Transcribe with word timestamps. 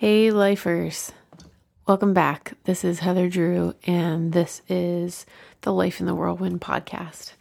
Hey, 0.00 0.30
lifers. 0.30 1.12
Welcome 1.86 2.14
back. 2.14 2.54
This 2.64 2.84
is 2.84 3.00
Heather 3.00 3.28
Drew, 3.28 3.74
and 3.84 4.32
this 4.32 4.62
is 4.66 5.26
the 5.60 5.74
Life 5.74 6.00
in 6.00 6.06
the 6.06 6.14
Whirlwind 6.14 6.62
podcast. 6.62 7.34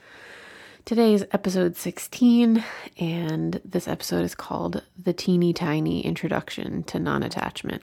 Today 0.83 1.13
is 1.13 1.25
episode 1.31 1.77
16, 1.77 2.61
and 2.99 3.61
this 3.63 3.87
episode 3.87 4.25
is 4.25 4.35
called 4.35 4.83
The 5.01 5.13
Teeny 5.13 5.53
Tiny 5.53 6.05
Introduction 6.05 6.83
to 6.83 6.99
Non 6.99 7.23
Attachment. 7.23 7.81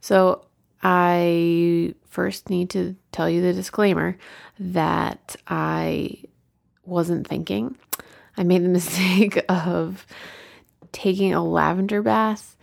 So, 0.00 0.44
I 0.84 1.96
first 2.06 2.48
need 2.48 2.70
to 2.70 2.94
tell 3.10 3.28
you 3.28 3.42
the 3.42 3.52
disclaimer 3.52 4.16
that 4.60 5.34
I 5.48 6.22
wasn't 6.84 7.26
thinking. 7.26 7.76
I 8.36 8.44
made 8.44 8.62
the 8.62 8.68
mistake 8.78 9.44
of 9.48 10.06
taking 10.92 11.32
a 11.32 11.44
lavender 11.44 12.02
bath 12.02 12.56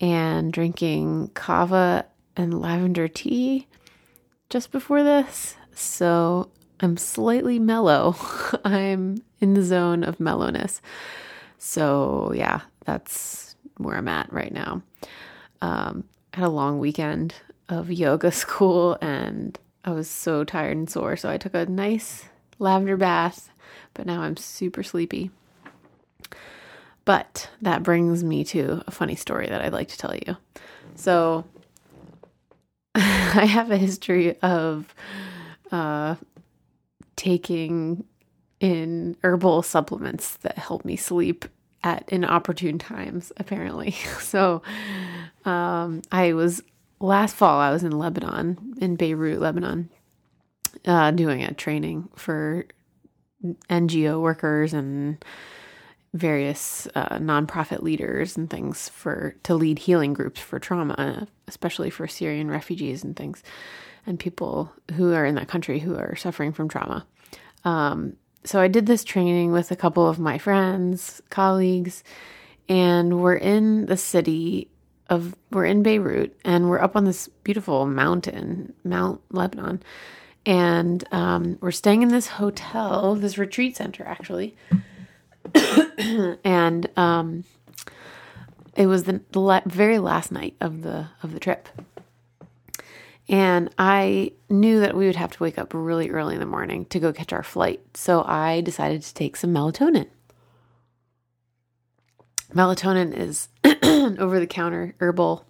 and 0.00 0.52
drinking 0.52 1.30
kava 1.34 2.06
and 2.36 2.60
lavender 2.60 3.08
tea 3.08 3.66
just 4.48 4.72
before 4.72 5.02
this. 5.02 5.56
So 5.74 6.50
I'm 6.80 6.96
slightly 6.96 7.58
mellow. 7.58 8.16
I'm 8.64 9.22
in 9.40 9.54
the 9.54 9.62
zone 9.62 10.04
of 10.04 10.20
mellowness. 10.20 10.80
So 11.58 12.32
yeah, 12.34 12.62
that's 12.84 13.56
where 13.76 13.96
I'm 13.96 14.08
at 14.08 14.32
right 14.32 14.52
now. 14.52 14.82
Um, 15.62 16.04
I 16.32 16.40
had 16.40 16.46
a 16.46 16.50
long 16.50 16.78
weekend 16.78 17.34
of 17.68 17.90
yoga 17.90 18.32
school 18.32 18.98
and 19.00 19.58
I 19.84 19.92
was 19.92 20.10
so 20.10 20.44
tired 20.44 20.76
and 20.76 20.90
sore. 20.90 21.16
So 21.16 21.30
I 21.30 21.38
took 21.38 21.54
a 21.54 21.66
nice 21.66 22.24
lavender 22.58 22.96
bath, 22.96 23.50
but 23.94 24.06
now 24.06 24.22
I'm 24.22 24.36
super 24.36 24.82
sleepy. 24.82 25.30
But 27.10 27.50
that 27.60 27.82
brings 27.82 28.22
me 28.22 28.44
to 28.44 28.84
a 28.86 28.92
funny 28.92 29.16
story 29.16 29.48
that 29.48 29.60
I'd 29.60 29.72
like 29.72 29.88
to 29.88 29.98
tell 29.98 30.14
you. 30.14 30.36
So, 30.94 31.44
I 32.94 33.46
have 33.46 33.72
a 33.72 33.76
history 33.76 34.38
of 34.42 34.94
uh, 35.72 36.14
taking 37.16 38.04
in 38.60 39.16
herbal 39.24 39.62
supplements 39.62 40.36
that 40.42 40.56
help 40.56 40.84
me 40.84 40.94
sleep 40.94 41.46
at 41.82 42.08
inopportune 42.10 42.78
times, 42.78 43.32
apparently. 43.38 43.96
So, 44.20 44.62
um, 45.44 46.02
I 46.12 46.34
was 46.34 46.62
last 47.00 47.34
fall, 47.34 47.58
I 47.58 47.72
was 47.72 47.82
in 47.82 47.90
Lebanon, 47.90 48.74
in 48.80 48.94
Beirut, 48.94 49.40
Lebanon, 49.40 49.90
uh, 50.84 51.10
doing 51.10 51.42
a 51.42 51.54
training 51.54 52.08
for 52.14 52.66
NGO 53.68 54.20
workers 54.20 54.72
and 54.72 55.24
various 56.12 56.88
uh, 56.94 57.18
nonprofit 57.18 57.82
leaders 57.82 58.36
and 58.36 58.50
things 58.50 58.88
for 58.88 59.36
to 59.44 59.54
lead 59.54 59.78
healing 59.78 60.12
groups 60.12 60.40
for 60.40 60.58
trauma, 60.58 61.28
especially 61.46 61.90
for 61.90 62.08
Syrian 62.08 62.50
refugees 62.50 63.04
and 63.04 63.14
things, 63.16 63.42
and 64.06 64.18
people 64.18 64.72
who 64.94 65.12
are 65.12 65.24
in 65.24 65.36
that 65.36 65.48
country 65.48 65.78
who 65.78 65.96
are 65.96 66.16
suffering 66.16 66.52
from 66.52 66.68
trauma. 66.68 67.06
Um, 67.64 68.16
so 68.44 68.60
I 68.60 68.68
did 68.68 68.86
this 68.86 69.04
training 69.04 69.52
with 69.52 69.70
a 69.70 69.76
couple 69.76 70.08
of 70.08 70.18
my 70.18 70.38
friends, 70.38 71.22
colleagues, 71.30 72.02
and 72.68 73.20
we're 73.20 73.36
in 73.36 73.86
the 73.86 73.96
city 73.96 74.68
of 75.08 75.34
we're 75.50 75.64
in 75.64 75.82
Beirut, 75.82 76.36
and 76.44 76.68
we're 76.68 76.80
up 76.80 76.96
on 76.96 77.04
this 77.04 77.28
beautiful 77.44 77.86
mountain, 77.86 78.72
Mount 78.84 79.20
Lebanon. 79.30 79.82
And 80.46 81.04
um, 81.12 81.58
we're 81.60 81.70
staying 81.70 82.02
in 82.02 82.08
this 82.08 82.28
hotel, 82.28 83.14
this 83.14 83.36
retreat 83.36 83.76
center, 83.76 84.04
actually 84.04 84.56
and 86.44 86.88
um, 86.96 87.44
it 88.76 88.86
was 88.86 89.04
the, 89.04 89.20
the 89.32 89.40
la- 89.40 89.60
very 89.66 89.98
last 89.98 90.32
night 90.32 90.56
of 90.60 90.82
the 90.82 91.08
of 91.22 91.32
the 91.32 91.40
trip. 91.40 91.68
And 93.28 93.70
I 93.78 94.32
knew 94.48 94.80
that 94.80 94.96
we 94.96 95.06
would 95.06 95.14
have 95.14 95.30
to 95.32 95.42
wake 95.42 95.56
up 95.56 95.72
really 95.72 96.10
early 96.10 96.34
in 96.34 96.40
the 96.40 96.46
morning 96.46 96.86
to 96.86 96.98
go 96.98 97.12
catch 97.12 97.32
our 97.32 97.44
flight. 97.44 97.80
So 97.94 98.24
I 98.24 98.60
decided 98.60 99.02
to 99.02 99.14
take 99.14 99.36
some 99.36 99.54
melatonin. 99.54 100.08
Melatonin 102.52 103.16
is 103.16 103.48
an 103.64 104.18
over 104.18 104.40
the 104.40 104.48
counter 104.48 104.96
herbal 104.98 105.46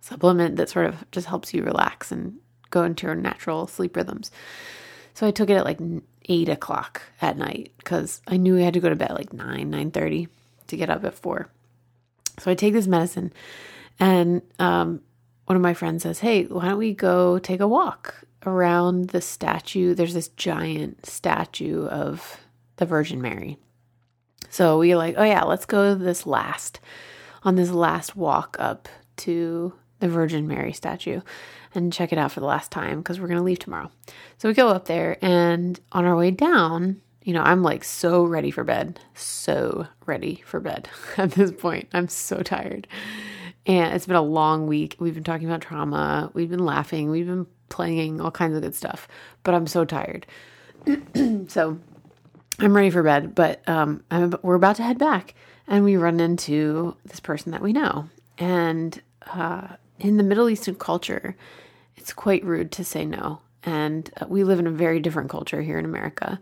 supplement 0.00 0.56
that 0.56 0.68
sort 0.68 0.86
of 0.86 1.04
just 1.10 1.26
helps 1.26 1.52
you 1.52 1.64
relax 1.64 2.12
and 2.12 2.38
go 2.70 2.84
into 2.84 3.06
your 3.06 3.16
natural 3.16 3.66
sleep 3.66 3.96
rhythms. 3.96 4.30
So 5.14 5.26
I 5.26 5.32
took 5.32 5.50
it 5.50 5.54
at 5.54 5.64
like 5.64 5.80
eight 6.28 6.48
o'clock 6.48 7.02
at 7.20 7.36
night 7.36 7.72
because 7.78 8.20
I 8.26 8.36
knew 8.36 8.58
I 8.58 8.62
had 8.62 8.74
to 8.74 8.80
go 8.80 8.88
to 8.88 8.96
bed 8.96 9.12
like 9.12 9.32
nine, 9.32 9.70
nine 9.70 9.90
thirty 9.90 10.28
to 10.68 10.76
get 10.76 10.90
up 10.90 11.04
at 11.04 11.14
four. 11.14 11.48
So 12.38 12.50
I 12.50 12.54
take 12.54 12.72
this 12.72 12.86
medicine, 12.86 13.32
and 13.98 14.42
um, 14.58 15.00
one 15.46 15.56
of 15.56 15.62
my 15.62 15.74
friends 15.74 16.02
says, 16.02 16.20
"Hey, 16.20 16.44
why 16.44 16.68
don't 16.68 16.78
we 16.78 16.94
go 16.94 17.38
take 17.38 17.60
a 17.60 17.68
walk 17.68 18.14
around 18.46 19.08
the 19.08 19.20
statue? 19.20 19.94
There's 19.94 20.14
this 20.14 20.28
giant 20.28 21.06
statue 21.06 21.86
of 21.86 22.40
the 22.76 22.86
Virgin 22.86 23.20
Mary." 23.20 23.58
So 24.50 24.78
we 24.78 24.92
are 24.92 24.96
like, 24.96 25.14
"Oh 25.18 25.24
yeah, 25.24 25.42
let's 25.44 25.66
go 25.66 25.94
this 25.94 26.26
last 26.26 26.80
on 27.42 27.56
this 27.56 27.70
last 27.70 28.16
walk 28.16 28.56
up 28.58 28.88
to 29.16 29.72
the 30.00 30.08
Virgin 30.08 30.46
Mary 30.46 30.72
statue." 30.72 31.20
and 31.74 31.92
check 31.92 32.12
it 32.12 32.18
out 32.18 32.32
for 32.32 32.40
the 32.40 32.46
last 32.46 32.70
time 32.70 32.98
because 32.98 33.20
we're 33.20 33.26
going 33.26 33.38
to 33.38 33.44
leave 33.44 33.58
tomorrow. 33.58 33.90
So 34.38 34.48
we 34.48 34.54
go 34.54 34.68
up 34.68 34.86
there, 34.86 35.18
and 35.22 35.78
on 35.92 36.04
our 36.04 36.16
way 36.16 36.30
down, 36.30 37.00
you 37.22 37.32
know, 37.32 37.42
I'm 37.42 37.62
like 37.62 37.84
so 37.84 38.24
ready 38.24 38.50
for 38.50 38.64
bed, 38.64 39.00
so 39.14 39.86
ready 40.06 40.42
for 40.46 40.60
bed 40.60 40.88
at 41.16 41.32
this 41.32 41.52
point. 41.52 41.88
I'm 41.92 42.08
so 42.08 42.42
tired. 42.42 42.86
And 43.66 43.94
it's 43.94 44.06
been 44.06 44.16
a 44.16 44.22
long 44.22 44.66
week. 44.66 44.96
We've 44.98 45.14
been 45.14 45.24
talking 45.24 45.46
about 45.46 45.60
trauma, 45.60 46.30
we've 46.34 46.50
been 46.50 46.64
laughing, 46.64 47.10
we've 47.10 47.26
been 47.26 47.46
playing 47.68 48.20
all 48.20 48.30
kinds 48.30 48.56
of 48.56 48.62
good 48.62 48.74
stuff, 48.74 49.08
but 49.42 49.54
I'm 49.54 49.66
so 49.66 49.84
tired. 49.84 50.26
so 51.48 51.78
I'm 52.60 52.74
ready 52.74 52.90
for 52.90 53.02
bed, 53.02 53.34
but 53.34 53.68
um, 53.68 54.02
I'm, 54.10 54.34
we're 54.42 54.54
about 54.54 54.76
to 54.76 54.82
head 54.82 54.98
back, 54.98 55.34
and 55.66 55.84
we 55.84 55.96
run 55.96 56.18
into 56.18 56.96
this 57.04 57.20
person 57.20 57.52
that 57.52 57.60
we 57.60 57.74
know. 57.74 58.08
And 58.38 59.00
uh, 59.26 59.68
in 59.98 60.16
the 60.16 60.22
Middle 60.22 60.48
Eastern 60.48 60.74
culture, 60.74 61.36
it's 61.96 62.12
quite 62.12 62.44
rude 62.44 62.72
to 62.72 62.84
say 62.84 63.04
no. 63.04 63.40
And 63.64 64.10
uh, 64.20 64.26
we 64.28 64.44
live 64.44 64.58
in 64.58 64.66
a 64.66 64.72
very 64.72 65.00
different 65.00 65.30
culture 65.30 65.62
here 65.62 65.78
in 65.78 65.84
America. 65.84 66.40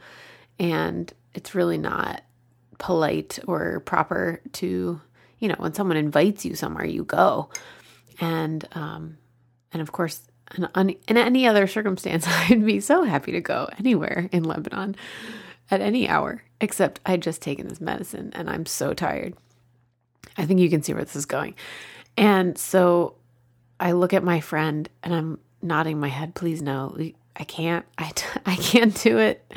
And 0.59 1.13
it's 1.35 1.55
really 1.55 1.79
not 1.79 2.23
polite 2.79 3.39
or 3.47 3.81
proper 3.81 4.41
to, 4.53 5.01
you 5.39 5.49
know, 5.49 5.57
when 5.59 5.75
someone 5.75 5.97
invites 5.97 6.45
you 6.45 6.55
somewhere, 6.55 6.85
you 6.85 7.05
go. 7.05 7.49
And, 8.21 8.67
um, 8.73 9.19
and 9.73 9.83
of 9.83 9.93
course, 9.93 10.23
in, 10.57 10.69
in 11.09 11.17
any 11.17 11.47
other 11.47 11.67
circumstance, 11.67 12.27
I'd 12.29 12.65
be 12.65 12.81
so 12.81 13.03
happy 13.03 13.33
to 13.33 13.41
go 13.41 13.69
anywhere 13.79 14.29
in 14.33 14.45
Lebanon 14.45 14.97
at 15.71 15.81
any 15.81 16.09
hour, 16.09 16.43
except 16.61 17.01
I'd 17.05 17.23
just 17.23 17.43
taken 17.43 17.69
this 17.69 17.81
medicine 17.81 18.31
and 18.35 18.49
I'm 18.49 18.67
so 18.67 18.95
tired. 18.95 19.35
I 20.37 20.45
think 20.45 20.61
you 20.61 20.71
can 20.71 20.83
see 20.83 20.93
where 20.93 21.05
this 21.05 21.17
is 21.17 21.27
going. 21.27 21.55
And 22.17 22.57
so 22.57 23.17
I 23.79 23.93
look 23.93 24.13
at 24.13 24.25
my 24.25 24.41
friend 24.41 24.89
and 25.03 25.15
I'm 25.15 25.39
nodding 25.63 26.01
my 26.01 26.09
head, 26.09 26.35
please 26.35 26.63
no, 26.63 26.97
I 27.35 27.45
can't, 27.45 27.85
I, 27.99 28.13
I 28.45 28.57
can't 28.57 28.95
do 29.03 29.19
it. 29.19 29.53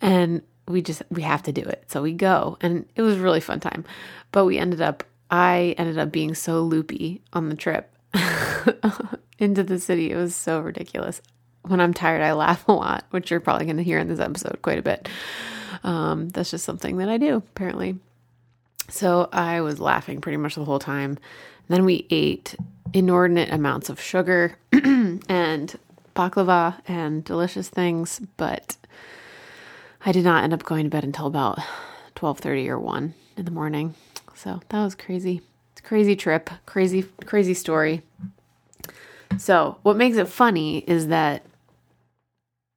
And 0.00 0.42
we 0.68 0.82
just, 0.82 1.02
we 1.10 1.22
have 1.22 1.42
to 1.44 1.52
do 1.52 1.62
it. 1.62 1.84
So 1.88 2.02
we 2.02 2.12
go 2.12 2.58
and 2.60 2.86
it 2.96 3.02
was 3.02 3.18
really 3.18 3.40
fun 3.40 3.60
time. 3.60 3.84
But 4.32 4.44
we 4.44 4.58
ended 4.58 4.80
up, 4.80 5.04
I 5.30 5.74
ended 5.78 5.98
up 5.98 6.12
being 6.12 6.34
so 6.34 6.60
loopy 6.60 7.22
on 7.32 7.48
the 7.48 7.56
trip 7.56 7.92
into 9.38 9.62
the 9.62 9.78
city. 9.78 10.10
It 10.10 10.16
was 10.16 10.34
so 10.34 10.60
ridiculous. 10.60 11.22
When 11.62 11.80
I'm 11.80 11.94
tired, 11.94 12.22
I 12.22 12.32
laugh 12.32 12.68
a 12.68 12.72
lot, 12.72 13.04
which 13.10 13.30
you're 13.30 13.40
probably 13.40 13.66
going 13.66 13.78
to 13.78 13.82
hear 13.82 13.98
in 13.98 14.08
this 14.08 14.20
episode 14.20 14.58
quite 14.62 14.78
a 14.78 14.82
bit. 14.82 15.08
Um, 15.82 16.28
that's 16.28 16.50
just 16.50 16.64
something 16.64 16.98
that 16.98 17.08
I 17.08 17.18
do, 17.18 17.36
apparently. 17.36 17.98
So 18.88 19.28
I 19.32 19.60
was 19.62 19.80
laughing 19.80 20.20
pretty 20.20 20.36
much 20.36 20.54
the 20.54 20.64
whole 20.64 20.78
time. 20.78 21.18
Then 21.68 21.84
we 21.84 22.06
ate 22.10 22.54
inordinate 22.92 23.52
amounts 23.52 23.88
of 23.88 24.00
sugar 24.00 24.56
and 24.72 25.78
baklava 26.14 26.80
and 26.86 27.24
delicious 27.24 27.68
things, 27.68 28.20
but 28.36 28.76
I 30.04 30.12
did 30.12 30.24
not 30.24 30.44
end 30.44 30.52
up 30.52 30.64
going 30.64 30.84
to 30.84 30.90
bed 30.90 31.04
until 31.04 31.26
about 31.26 31.58
12:30 32.14 32.68
or 32.68 32.78
1 32.78 33.14
in 33.36 33.44
the 33.44 33.50
morning. 33.50 33.94
So, 34.34 34.60
that 34.68 34.82
was 34.82 34.94
crazy. 34.94 35.42
It's 35.72 35.80
crazy 35.80 36.14
trip, 36.14 36.50
crazy 36.66 37.02
crazy 37.24 37.54
story. 37.54 38.02
So, 39.38 39.78
what 39.82 39.96
makes 39.96 40.16
it 40.16 40.28
funny 40.28 40.78
is 40.78 41.08
that 41.08 41.42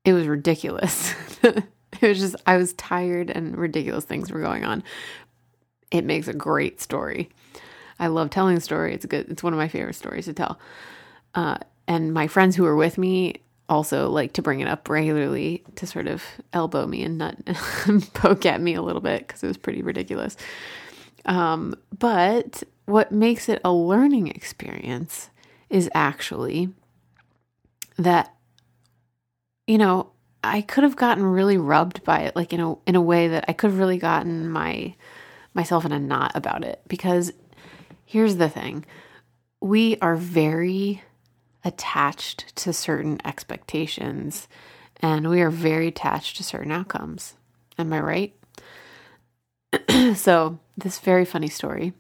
it 0.04 0.14
was 0.14 0.28
ridiculous. 0.28 1.14
it 1.44 1.64
was 2.02 2.20
just 2.20 2.36
I 2.46 2.58
was 2.58 2.74
tired 2.74 3.30
and 3.30 3.58
ridiculous 3.58 4.06
things 4.06 4.32
were 4.32 4.42
going 4.42 4.66
on. 4.66 4.84
It 5.92 6.06
makes 6.06 6.28
a 6.28 6.34
great 6.34 6.82
story. 6.82 7.30
I 8.00 8.08
love 8.08 8.30
telling 8.30 8.56
the 8.56 8.62
story. 8.62 8.94
It's 8.94 9.06
good. 9.06 9.30
It's 9.30 9.44
one 9.44 9.54
of 9.54 9.58
my 9.58 9.68
favorite 9.68 9.96
stories 9.96 10.26
to 10.26 10.34
tell. 10.34 10.60
Uh, 11.36 11.58
and 11.88 12.14
my 12.14 12.28
friends 12.28 12.56
who 12.56 12.64
were 12.64 12.76
with 12.76 12.98
me 12.98 13.42
also 13.68 14.10
like 14.10 14.34
to 14.34 14.42
bring 14.42 14.62
it 14.62 14.68
up 14.68 14.90
regularly 14.90 15.64
to 15.76 15.86
sort 15.86 16.08
of 16.08 16.24
elbow 16.54 16.88
me 16.88 17.04
and 17.04 17.20
nut 17.20 17.38
poke 18.14 18.46
at 18.46 18.62
me 18.62 18.74
a 18.74 18.82
little 18.82 19.02
bit 19.02 19.28
because 19.28 19.44
it 19.44 19.48
was 19.48 19.58
pretty 19.58 19.82
ridiculous. 19.82 20.36
Um, 21.26 21.76
but 21.98 22.64
what 22.86 23.12
makes 23.12 23.48
it 23.50 23.62
a 23.64 23.72
learning 23.72 24.28
experience 24.30 25.30
is 25.70 25.90
actually 25.94 26.70
that, 27.98 28.34
you 29.68 29.78
know, 29.78 30.12
I 30.44 30.62
could 30.62 30.84
have 30.84 30.96
gotten 30.96 31.24
really 31.24 31.58
rubbed 31.58 32.04
by 32.04 32.22
it, 32.22 32.36
like 32.36 32.54
in 32.54 32.60
a 32.62 32.76
in 32.88 32.96
a 32.96 33.02
way 33.02 33.28
that 33.28 33.46
I 33.48 33.54
could 33.54 33.72
have 33.72 33.80
really 33.80 33.98
gotten 33.98 34.50
my 34.50 34.96
myself 35.54 35.86
in 35.86 35.92
a 35.92 36.00
knot 36.00 36.32
about 36.34 36.64
it. 36.64 36.82
Because 36.88 37.34
here's 38.10 38.38
the 38.38 38.50
thing: 38.50 38.86
we 39.62 39.98
are 40.00 40.16
very 40.16 41.04
attached 41.64 42.56
to 42.56 42.74
certain 42.74 43.20
expectations, 43.24 44.48
and 45.00 45.30
we 45.30 45.42
are 45.42 45.52
very 45.52 45.88
attached 45.88 46.38
to 46.38 46.44
certain 46.44 46.72
outcomes. 46.72 47.36
Am 47.78 47.94
I 47.94 48.00
right? 48.00 48.34
so, 50.16 50.58
this 50.76 51.00
very 51.00 51.24
funny 51.24 51.50
story, 51.50 51.94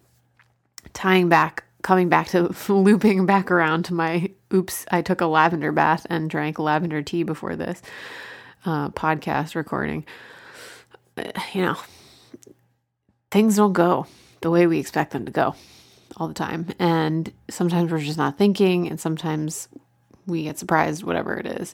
tying 0.94 1.29
back, 1.29 1.63
coming 1.83 2.09
back 2.09 2.27
to 2.29 2.56
looping 2.73 3.27
back 3.27 3.51
around 3.51 3.83
to 3.85 3.94
my 3.94 4.31
oops, 4.51 4.85
I 4.89 5.03
took 5.03 5.21
a 5.21 5.27
lavender 5.27 5.71
bath 5.71 6.07
and 6.09 6.27
drank 6.27 6.57
lavender 6.57 7.03
tea 7.03 7.21
before 7.21 7.56
this 7.56 7.83
uh, 8.65 8.89
podcast 8.89 9.53
recording, 9.53 10.06
you 11.53 11.61
know, 11.61 11.77
things 13.29 13.57
don't 13.57 13.73
go 13.73 14.07
the 14.41 14.50
way 14.50 14.65
we 14.65 14.79
expect 14.79 15.11
them 15.11 15.25
to 15.25 15.31
go 15.31 15.53
all 16.19 16.27
the 16.27 16.33
time. 16.33 16.68
And 16.77 17.31
sometimes 17.50 17.92
we're 17.92 18.00
just 18.00 18.18
not 18.18 18.38
thinking, 18.38 18.89
and 18.89 19.00
sometimes 19.00 19.68
we 20.25 20.44
get 20.44 20.60
surprised, 20.60 21.04
whatever 21.04 21.38
it 21.38 21.48
is. 21.48 21.74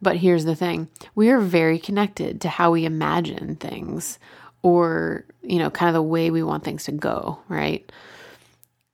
But 0.00 0.16
here's 0.16 0.44
the 0.44 0.54
thing 0.54 0.88
we 1.14 1.30
are 1.30 1.40
very 1.40 1.78
connected 1.78 2.40
to 2.42 2.48
how 2.48 2.70
we 2.70 2.84
imagine 2.84 3.56
things 3.56 4.18
or, 4.62 5.24
you 5.42 5.58
know, 5.58 5.70
kind 5.70 5.88
of 5.88 5.94
the 5.94 6.02
way 6.02 6.30
we 6.30 6.42
want 6.42 6.64
things 6.64 6.84
to 6.84 6.92
go, 6.92 7.40
right? 7.48 7.90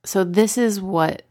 So, 0.04 0.24
this 0.24 0.56
is 0.56 0.80
what 0.80 1.22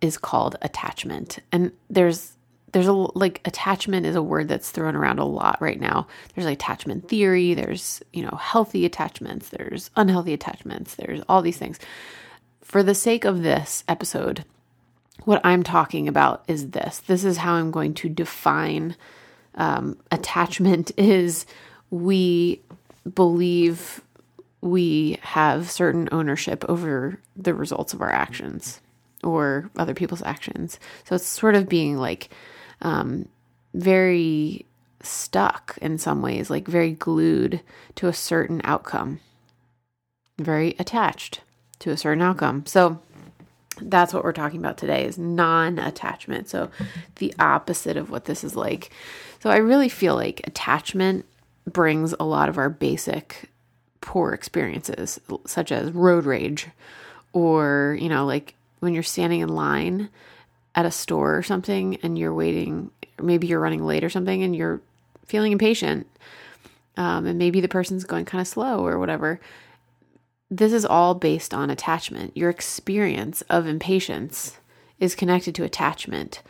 is 0.00 0.18
called 0.18 0.56
attachment. 0.62 1.38
And 1.52 1.72
there's 1.88 2.32
there's 2.72 2.86
a 2.86 2.92
like 2.92 3.40
attachment 3.44 4.06
is 4.06 4.14
a 4.16 4.22
word 4.22 4.48
that's 4.48 4.70
thrown 4.70 4.94
around 4.94 5.18
a 5.18 5.24
lot 5.24 5.58
right 5.60 5.80
now. 5.80 6.06
There's 6.34 6.46
like 6.46 6.58
attachment 6.58 7.08
theory, 7.08 7.54
there's, 7.54 8.02
you 8.12 8.22
know, 8.22 8.36
healthy 8.40 8.84
attachments, 8.84 9.48
there's 9.48 9.90
unhealthy 9.96 10.32
attachments, 10.32 10.94
there's 10.94 11.20
all 11.28 11.42
these 11.42 11.58
things. 11.58 11.78
For 12.62 12.82
the 12.82 12.94
sake 12.94 13.24
of 13.24 13.42
this 13.42 13.84
episode, 13.88 14.44
what 15.24 15.40
I'm 15.44 15.62
talking 15.62 16.08
about 16.08 16.44
is 16.46 16.70
this. 16.70 16.98
This 16.98 17.24
is 17.24 17.38
how 17.38 17.54
I'm 17.54 17.70
going 17.70 17.94
to 17.94 18.08
define 18.08 18.96
um, 19.54 19.98
attachment 20.10 20.92
is 20.96 21.46
we 21.90 22.60
believe 23.14 24.00
we 24.60 25.18
have 25.22 25.70
certain 25.70 26.08
ownership 26.12 26.64
over 26.68 27.18
the 27.34 27.54
results 27.54 27.94
of 27.94 28.02
our 28.02 28.12
actions 28.12 28.80
or 29.24 29.70
other 29.76 29.94
people's 29.94 30.22
actions. 30.22 30.78
So 31.04 31.14
it's 31.14 31.26
sort 31.26 31.54
of 31.54 31.68
being 31.68 31.96
like 31.96 32.28
um, 32.82 33.28
very 33.74 34.66
stuck 35.02 35.78
in 35.80 35.98
some 35.98 36.20
ways, 36.20 36.50
like 36.50 36.66
very 36.66 36.92
glued 36.92 37.62
to 37.96 38.06
a 38.06 38.12
certain 38.12 38.60
outcome, 38.64 39.20
very 40.38 40.74
attached 40.78 41.40
to 41.80 41.90
a 41.90 41.96
certain 41.96 42.22
outcome. 42.22 42.64
So 42.66 43.00
that's 43.80 44.12
what 44.12 44.24
we're 44.24 44.32
talking 44.32 44.60
about 44.60 44.78
today 44.78 45.04
is 45.04 45.18
non-attachment. 45.18 46.48
So 46.48 46.70
the 47.16 47.34
opposite 47.38 47.96
of 47.96 48.10
what 48.10 48.26
this 48.26 48.44
is 48.44 48.54
like. 48.54 48.90
So 49.42 49.50
I 49.50 49.56
really 49.56 49.88
feel 49.88 50.14
like 50.14 50.46
attachment 50.46 51.24
brings 51.66 52.14
a 52.20 52.24
lot 52.24 52.48
of 52.48 52.58
our 52.58 52.68
basic 52.68 53.50
poor 54.00 54.32
experiences 54.32 55.20
such 55.46 55.72
as 55.72 55.92
road 55.92 56.24
rage 56.24 56.68
or, 57.32 57.96
you 58.00 58.08
know, 58.08 58.26
like 58.26 58.54
when 58.80 58.92
you're 58.94 59.02
standing 59.02 59.40
in 59.40 59.48
line 59.48 60.08
at 60.74 60.86
a 60.86 60.90
store 60.90 61.36
or 61.36 61.42
something 61.42 61.96
and 62.02 62.18
you're 62.18 62.34
waiting, 62.34 62.90
maybe 63.20 63.46
you're 63.46 63.60
running 63.60 63.84
late 63.84 64.04
or 64.04 64.10
something 64.10 64.42
and 64.42 64.54
you're 64.54 64.80
feeling 65.26 65.52
impatient, 65.52 66.06
um, 66.96 67.26
and 67.26 67.38
maybe 67.38 67.60
the 67.60 67.68
person's 67.68 68.04
going 68.04 68.24
kind 68.24 68.40
of 68.40 68.48
slow 68.48 68.86
or 68.86 68.98
whatever. 68.98 69.40
This 70.50 70.72
is 70.72 70.84
all 70.84 71.14
based 71.14 71.54
on 71.54 71.70
attachment. 71.70 72.36
Your 72.36 72.50
experience 72.50 73.42
of 73.42 73.66
impatience 73.66 74.58
is 74.98 75.14
connected 75.14 75.54
to 75.54 75.64
attachment. 75.64 76.42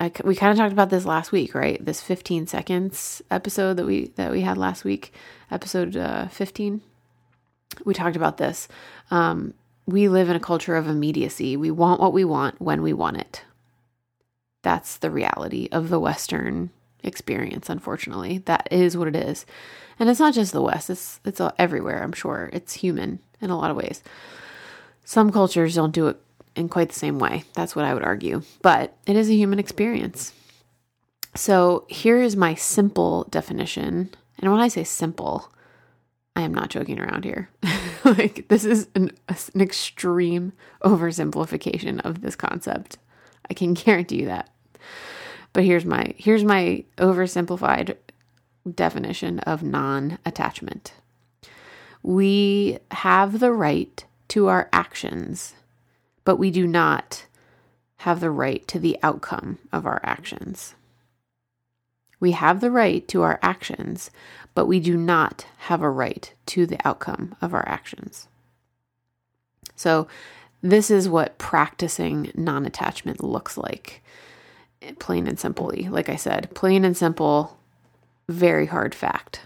I, 0.00 0.10
we 0.24 0.34
kind 0.34 0.50
of 0.50 0.56
talked 0.56 0.72
about 0.72 0.90
this 0.90 1.04
last 1.04 1.30
week, 1.30 1.54
right? 1.54 1.84
This 1.84 2.00
15 2.00 2.46
seconds 2.46 3.22
episode 3.30 3.76
that 3.76 3.86
we 3.86 4.06
that 4.16 4.32
we 4.32 4.40
had 4.40 4.56
last 4.56 4.82
week, 4.82 5.12
episode 5.50 5.96
uh, 5.96 6.28
15. 6.28 6.80
We 7.84 7.94
talked 7.94 8.16
about 8.16 8.38
this. 8.38 8.66
Um, 9.10 9.54
we 9.86 10.08
live 10.08 10.30
in 10.30 10.36
a 10.36 10.40
culture 10.40 10.76
of 10.76 10.88
immediacy. 10.88 11.56
We 11.56 11.70
want 11.70 12.00
what 12.00 12.12
we 12.12 12.24
want 12.24 12.60
when 12.60 12.82
we 12.82 12.92
want 12.92 13.18
it. 13.18 13.44
That's 14.62 14.96
the 14.96 15.10
reality 15.10 15.68
of 15.70 15.88
the 15.88 16.00
Western 16.00 16.70
experience, 17.02 17.68
unfortunately. 17.68 18.38
That 18.38 18.68
is 18.70 18.96
what 18.96 19.08
it 19.08 19.16
is. 19.16 19.44
And 19.98 20.08
it's 20.08 20.20
not 20.20 20.34
just 20.34 20.52
the 20.52 20.62
West, 20.62 20.90
it's, 20.90 21.20
it's 21.24 21.40
everywhere, 21.58 22.02
I'm 22.02 22.12
sure. 22.12 22.50
It's 22.52 22.74
human 22.74 23.20
in 23.40 23.50
a 23.50 23.56
lot 23.56 23.70
of 23.70 23.76
ways. 23.76 24.02
Some 25.04 25.30
cultures 25.32 25.74
don't 25.74 25.92
do 25.92 26.08
it 26.08 26.20
in 26.54 26.68
quite 26.68 26.88
the 26.88 26.98
same 26.98 27.18
way. 27.18 27.44
That's 27.54 27.74
what 27.74 27.84
I 27.84 27.94
would 27.94 28.04
argue. 28.04 28.42
But 28.62 28.96
it 29.06 29.16
is 29.16 29.28
a 29.28 29.34
human 29.34 29.58
experience. 29.58 30.32
So 31.34 31.86
here 31.88 32.20
is 32.20 32.36
my 32.36 32.54
simple 32.54 33.24
definition. 33.30 34.10
And 34.38 34.52
when 34.52 34.60
I 34.60 34.68
say 34.68 34.84
simple, 34.84 35.50
I 36.36 36.42
am 36.42 36.52
not 36.52 36.70
joking 36.70 36.98
around 36.98 37.24
here. 37.24 37.50
like, 38.04 38.48
this 38.48 38.64
is 38.64 38.88
an, 38.94 39.12
an 39.28 39.60
extreme 39.60 40.52
oversimplification 40.84 42.00
of 42.00 42.20
this 42.20 42.36
concept. 42.36 42.98
I 43.50 43.54
can 43.54 43.74
guarantee 43.74 44.20
you 44.20 44.26
that. 44.26 44.50
But 45.52 45.64
here's 45.64 45.84
my 45.84 46.14
here's 46.16 46.44
my 46.44 46.84
oversimplified 46.96 47.96
definition 48.70 49.38
of 49.40 49.62
non-attachment. 49.62 50.94
We 52.02 52.78
have 52.90 53.40
the 53.40 53.52
right 53.52 54.04
to 54.28 54.48
our 54.48 54.68
actions, 54.72 55.54
but 56.24 56.36
we 56.36 56.50
do 56.50 56.66
not 56.66 57.26
have 57.98 58.20
the 58.20 58.30
right 58.30 58.66
to 58.68 58.78
the 58.78 58.98
outcome 59.02 59.58
of 59.72 59.86
our 59.86 60.00
actions. 60.02 60.74
We 62.18 62.32
have 62.32 62.60
the 62.60 62.70
right 62.70 63.06
to 63.08 63.22
our 63.22 63.38
actions, 63.42 64.10
but 64.54 64.66
we 64.66 64.80
do 64.80 64.96
not 64.96 65.46
have 65.58 65.82
a 65.82 65.90
right 65.90 66.32
to 66.46 66.66
the 66.66 66.78
outcome 66.84 67.34
of 67.40 67.54
our 67.54 67.66
actions. 67.68 68.28
So, 69.74 70.06
this 70.62 70.90
is 70.90 71.08
what 71.08 71.38
practicing 71.38 72.30
non 72.36 72.64
attachment 72.64 73.24
looks 73.24 73.58
like, 73.58 74.02
plain 75.00 75.26
and 75.26 75.38
simply. 75.38 75.88
Like 75.88 76.08
I 76.08 76.16
said, 76.16 76.50
plain 76.54 76.84
and 76.84 76.96
simple, 76.96 77.58
very 78.28 78.66
hard 78.66 78.94
fact. 78.94 79.42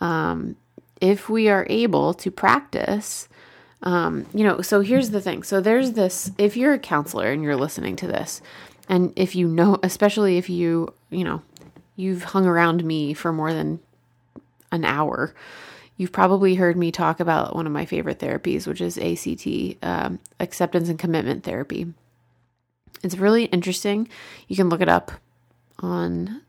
Um, 0.00 0.56
if 1.00 1.28
we 1.28 1.48
are 1.48 1.66
able 1.68 2.14
to 2.14 2.30
practice, 2.30 3.28
um, 3.82 4.26
you 4.32 4.44
know, 4.44 4.60
so 4.60 4.80
here's 4.80 5.10
the 5.10 5.20
thing. 5.20 5.42
So 5.42 5.60
there's 5.60 5.92
this, 5.92 6.30
if 6.38 6.56
you're 6.56 6.74
a 6.74 6.78
counselor 6.78 7.32
and 7.32 7.42
you're 7.42 7.56
listening 7.56 7.96
to 7.96 8.06
this, 8.06 8.40
and 8.88 9.12
if 9.16 9.34
you 9.34 9.48
know, 9.48 9.78
especially 9.82 10.38
if 10.38 10.48
you, 10.48 10.92
you 11.10 11.24
know, 11.24 11.42
you've 11.96 12.24
hung 12.24 12.46
around 12.46 12.84
me 12.84 13.14
for 13.14 13.32
more 13.32 13.52
than 13.52 13.80
an 14.70 14.84
hour, 14.84 15.34
you've 15.96 16.12
probably 16.12 16.54
heard 16.54 16.76
me 16.76 16.90
talk 16.90 17.20
about 17.20 17.54
one 17.54 17.66
of 17.66 17.72
my 17.72 17.84
favorite 17.84 18.18
therapies, 18.18 18.66
which 18.66 18.80
is 18.80 18.98
ACT, 18.98 19.76
um, 19.82 20.18
acceptance 20.40 20.88
and 20.88 20.98
commitment 20.98 21.44
therapy. 21.44 21.92
It's 23.02 23.16
really 23.16 23.44
interesting. 23.46 24.08
You 24.48 24.56
can 24.56 24.68
look 24.68 24.80
it 24.80 24.88
up 24.88 25.12
on 25.80 26.42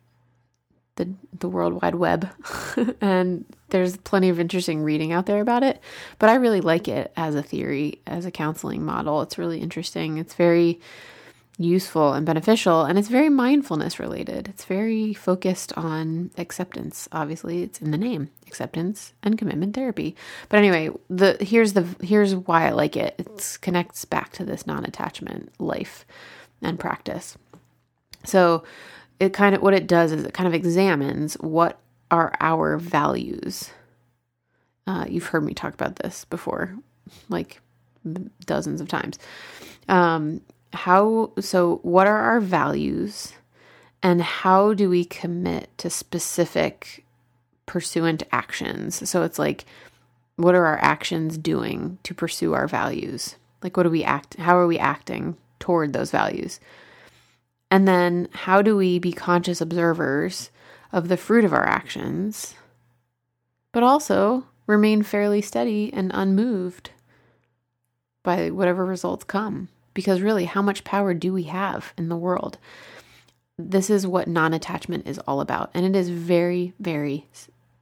the 0.95 1.09
the 1.39 1.50
World 1.50 1.81
Wide 1.81 1.95
Web, 1.95 2.29
and 3.01 3.45
there's 3.69 3.97
plenty 3.97 4.29
of 4.29 4.39
interesting 4.39 4.83
reading 4.83 5.12
out 5.12 5.25
there 5.25 5.41
about 5.41 5.63
it. 5.63 5.79
But 6.19 6.29
I 6.29 6.35
really 6.35 6.62
like 6.62 6.88
it 6.88 7.12
as 7.17 7.35
a 7.35 7.43
theory, 7.43 8.00
as 8.05 8.25
a 8.25 8.31
counseling 8.31 8.83
model. 8.83 9.21
It's 9.21 9.38
really 9.38 9.59
interesting. 9.59 10.17
It's 10.17 10.35
very 10.35 10.79
useful 11.57 12.13
and 12.13 12.25
beneficial 12.25 12.83
and 12.83 12.97
it's 12.97 13.09
very 13.09 13.29
mindfulness 13.29 14.00
related 14.00 14.47
it's 14.47 14.65
very 14.65 15.13
focused 15.13 15.71
on 15.77 16.31
acceptance 16.35 17.07
obviously 17.12 17.62
it's 17.62 17.79
in 17.79 17.91
the 17.91 17.97
name 17.97 18.27
acceptance 18.47 19.13
and 19.21 19.38
commitment 19.38 19.75
therapy 19.75 20.15
but 20.50 20.57
anyway 20.57 20.89
the 21.12 21.38
here's 21.41 21.73
the 21.73 21.88
here's 22.01 22.33
why 22.33 22.65
i 22.67 22.71
like 22.71 22.97
it 22.97 23.13
it 23.19 23.57
connects 23.62 24.03
back 24.03 24.31
to 24.31 24.43
this 24.43 24.65
non-attachment 24.65 25.51
life 25.59 26.05
and 26.63 26.79
practice 26.79 27.38
so 28.25 28.63
it 29.20 29.34
kind 29.34 29.55
of 29.55 29.62
what 29.62 29.74
it 29.74 29.88
does 29.88 30.12
is 30.12 30.24
it 30.24 30.34
kind 30.34 30.48
of 30.48 30.53
examines 30.53 31.36
what 31.36 31.79
are 32.12 32.34
our 32.39 32.77
values 32.77 33.72
uh, 34.86 35.05
you've 35.08 35.27
heard 35.27 35.43
me 35.43 35.53
talk 35.53 35.74
about 35.74 35.98
this 35.98 36.25
before 36.25 36.75
like 37.29 37.62
dozens 38.46 38.82
of 38.82 38.88
times 38.88 39.17
um, 39.89 40.41
how 40.74 41.32
so 41.39 41.79
what 41.84 42.08
are 42.08 42.17
our 42.17 42.39
values 42.39 43.34
and 44.01 44.22
how 44.22 44.74
do 44.74 44.89
we 44.89 45.05
commit 45.05 45.70
to 45.77 45.89
specific 45.89 47.05
pursuant 47.65 48.24
actions 48.32 49.10
so 49.10 49.24
it's 49.24 49.39
like 49.39 49.65
what 50.36 50.55
are 50.55 50.65
our 50.65 50.79
actions 50.82 51.38
doing 51.38 51.98
to 52.03 52.13
pursue 52.13 52.53
our 52.53 52.67
values? 52.67 53.36
Like, 53.62 53.77
what 53.77 53.84
do 53.84 53.89
we 53.89 54.03
act? 54.03 54.36
How 54.36 54.58
are 54.58 54.67
we 54.67 54.79
acting 54.79 55.38
toward 55.60 55.93
those 55.93 56.12
values? 56.12 56.60
And 57.74 57.88
then, 57.88 58.27
how 58.34 58.62
do 58.62 58.77
we 58.77 59.00
be 59.00 59.12
conscious 59.12 59.60
observers 59.60 60.51
of 60.92 61.08
the 61.08 61.18
fruit 61.18 61.44
of 61.44 61.53
our 61.53 61.65
actions, 61.65 62.53
but 63.72 63.82
also 63.82 64.46
remain 64.68 65.01
fairly 65.01 65.42
steady 65.42 65.92
and 65.92 66.12
unmoved 66.13 66.92
by 68.22 68.51
whatever 68.51 68.86
results 68.86 69.24
come? 69.24 69.70
Because 69.96 70.22
really, 70.22 70.46
how 70.46 70.62
much 70.62 70.84
power 70.84 71.15
do 71.15 71.34
we 71.34 71.46
have 71.46 71.96
in 71.98 72.10
the 72.10 72.15
world? 72.15 72.60
This 73.58 73.89
is 73.89 74.06
what 74.06 74.27
non 74.27 74.53
attachment 74.53 75.08
is 75.08 75.18
all 75.25 75.42
about. 75.42 75.72
And 75.74 75.84
it 75.84 75.96
is 75.96 76.10
very, 76.10 76.74
very 76.80 77.25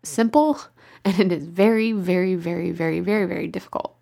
simple 0.04 0.62
and 1.04 1.20
it 1.20 1.34
is 1.34 1.46
very, 1.46 1.92
very, 1.92 2.36
very, 2.36 2.72
very, 2.72 3.02
very, 3.02 3.26
very 3.26 3.48
difficult. 3.48 4.01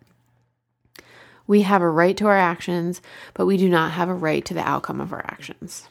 We 1.50 1.62
have 1.62 1.82
a 1.82 1.90
right 1.90 2.16
to 2.18 2.28
our 2.28 2.38
actions, 2.38 3.02
but 3.34 3.44
we 3.44 3.56
do 3.56 3.68
not 3.68 3.90
have 3.90 4.08
a 4.08 4.14
right 4.14 4.44
to 4.44 4.54
the 4.54 4.60
outcome 4.62 5.00
of 5.00 5.12
our 5.12 5.24
actions. 5.26 5.88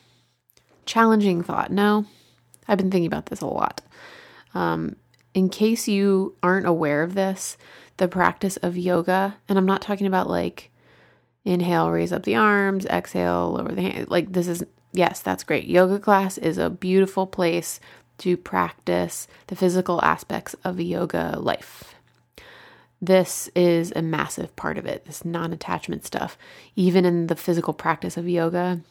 Challenging 0.86 1.44
thought. 1.44 1.70
No, 1.70 2.06
I've 2.66 2.78
been 2.78 2.90
thinking 2.90 3.08
about 3.08 3.26
this 3.26 3.42
a 3.42 3.46
lot. 3.46 3.82
Um, 4.54 4.96
in 5.34 5.50
case 5.50 5.86
you 5.86 6.38
aren't 6.42 6.66
aware 6.66 7.04
of 7.04 7.14
this, 7.14 7.58
the 7.98 8.08
practice 8.08 8.56
of 8.56 8.78
yoga, 8.78 9.36
and 9.50 9.58
I'm 9.58 9.66
not 9.66 9.82
talking 9.82 10.08
about 10.08 10.30
like 10.30 10.72
inhale, 11.44 11.92
raise 11.92 12.14
up 12.14 12.24
the 12.24 12.38
arms, 12.38 12.86
exhale, 12.86 13.52
lower 13.52 13.74
the 13.74 13.82
hand. 13.82 14.10
Like, 14.10 14.32
this 14.32 14.48
is, 14.48 14.64
yes, 14.94 15.20
that's 15.20 15.44
great. 15.44 15.66
Yoga 15.66 16.00
class 16.00 16.38
is 16.38 16.58
a 16.58 16.70
beautiful 16.70 17.28
place 17.28 17.82
to 18.20 18.38
practice 18.38 19.28
the 19.48 19.58
physical 19.58 20.02
aspects 20.04 20.56
of 20.64 20.80
yoga 20.80 21.38
life. 21.38 21.96
This 23.02 23.50
is 23.56 23.94
a 23.96 24.02
massive 24.02 24.56
part 24.56 24.78
of 24.78 24.86
it, 24.86 25.06
this 25.06 25.24
non 25.24 25.54
attachment 25.54 26.06
stuff. 26.06 26.38
Even 26.76 27.06
in 27.06 27.28
the 27.28 27.36
physical 27.36 27.74
practice 27.74 28.18
of 28.18 28.28
yoga, 28.28 28.82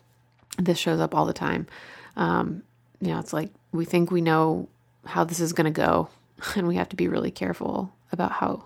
this 0.59 0.79
shows 0.79 1.01
up 1.01 1.15
all 1.15 1.27
the 1.27 1.33
time. 1.35 1.67
Um, 2.17 2.63
you 3.01 3.09
know, 3.09 3.19
it's 3.19 3.33
like 3.33 3.51
we 3.73 3.85
think 3.85 4.11
we 4.11 4.23
know 4.23 4.69
how 5.05 5.25
this 5.25 5.41
is 5.41 5.53
going 5.53 5.73
to 5.73 5.81
go, 5.81 6.09
and 6.57 6.67
we 6.67 6.77
have 6.77 6.89
to 6.91 6.97
be 6.97 7.09
really 7.09 7.31
careful 7.31 7.93
about 8.11 8.33
how 8.33 8.65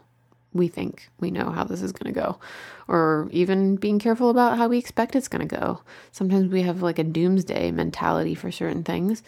we 0.55 0.69
think 0.69 1.09
we 1.19 1.31
know 1.31 1.51
how 1.51 1.65
this 1.65 1.83
is 1.83 1.93
going 1.93 2.13
to 2.13 2.21
go, 2.21 2.39
or 2.87 3.29
even 3.33 3.77
being 3.77 3.99
careful 3.99 4.31
about 4.31 4.59
how 4.59 4.69
we 4.69 4.79
expect 4.79 5.17
it's 5.17 5.29
going 5.29 5.47
to 5.47 5.57
go. 5.57 5.81
Sometimes 6.13 6.53
we 6.53 6.63
have 6.63 6.83
like 6.83 6.99
a 6.99 7.05
doomsday 7.05 7.71
mentality 7.71 8.35
for 8.35 8.53
certain 8.53 8.85
things 8.85 9.23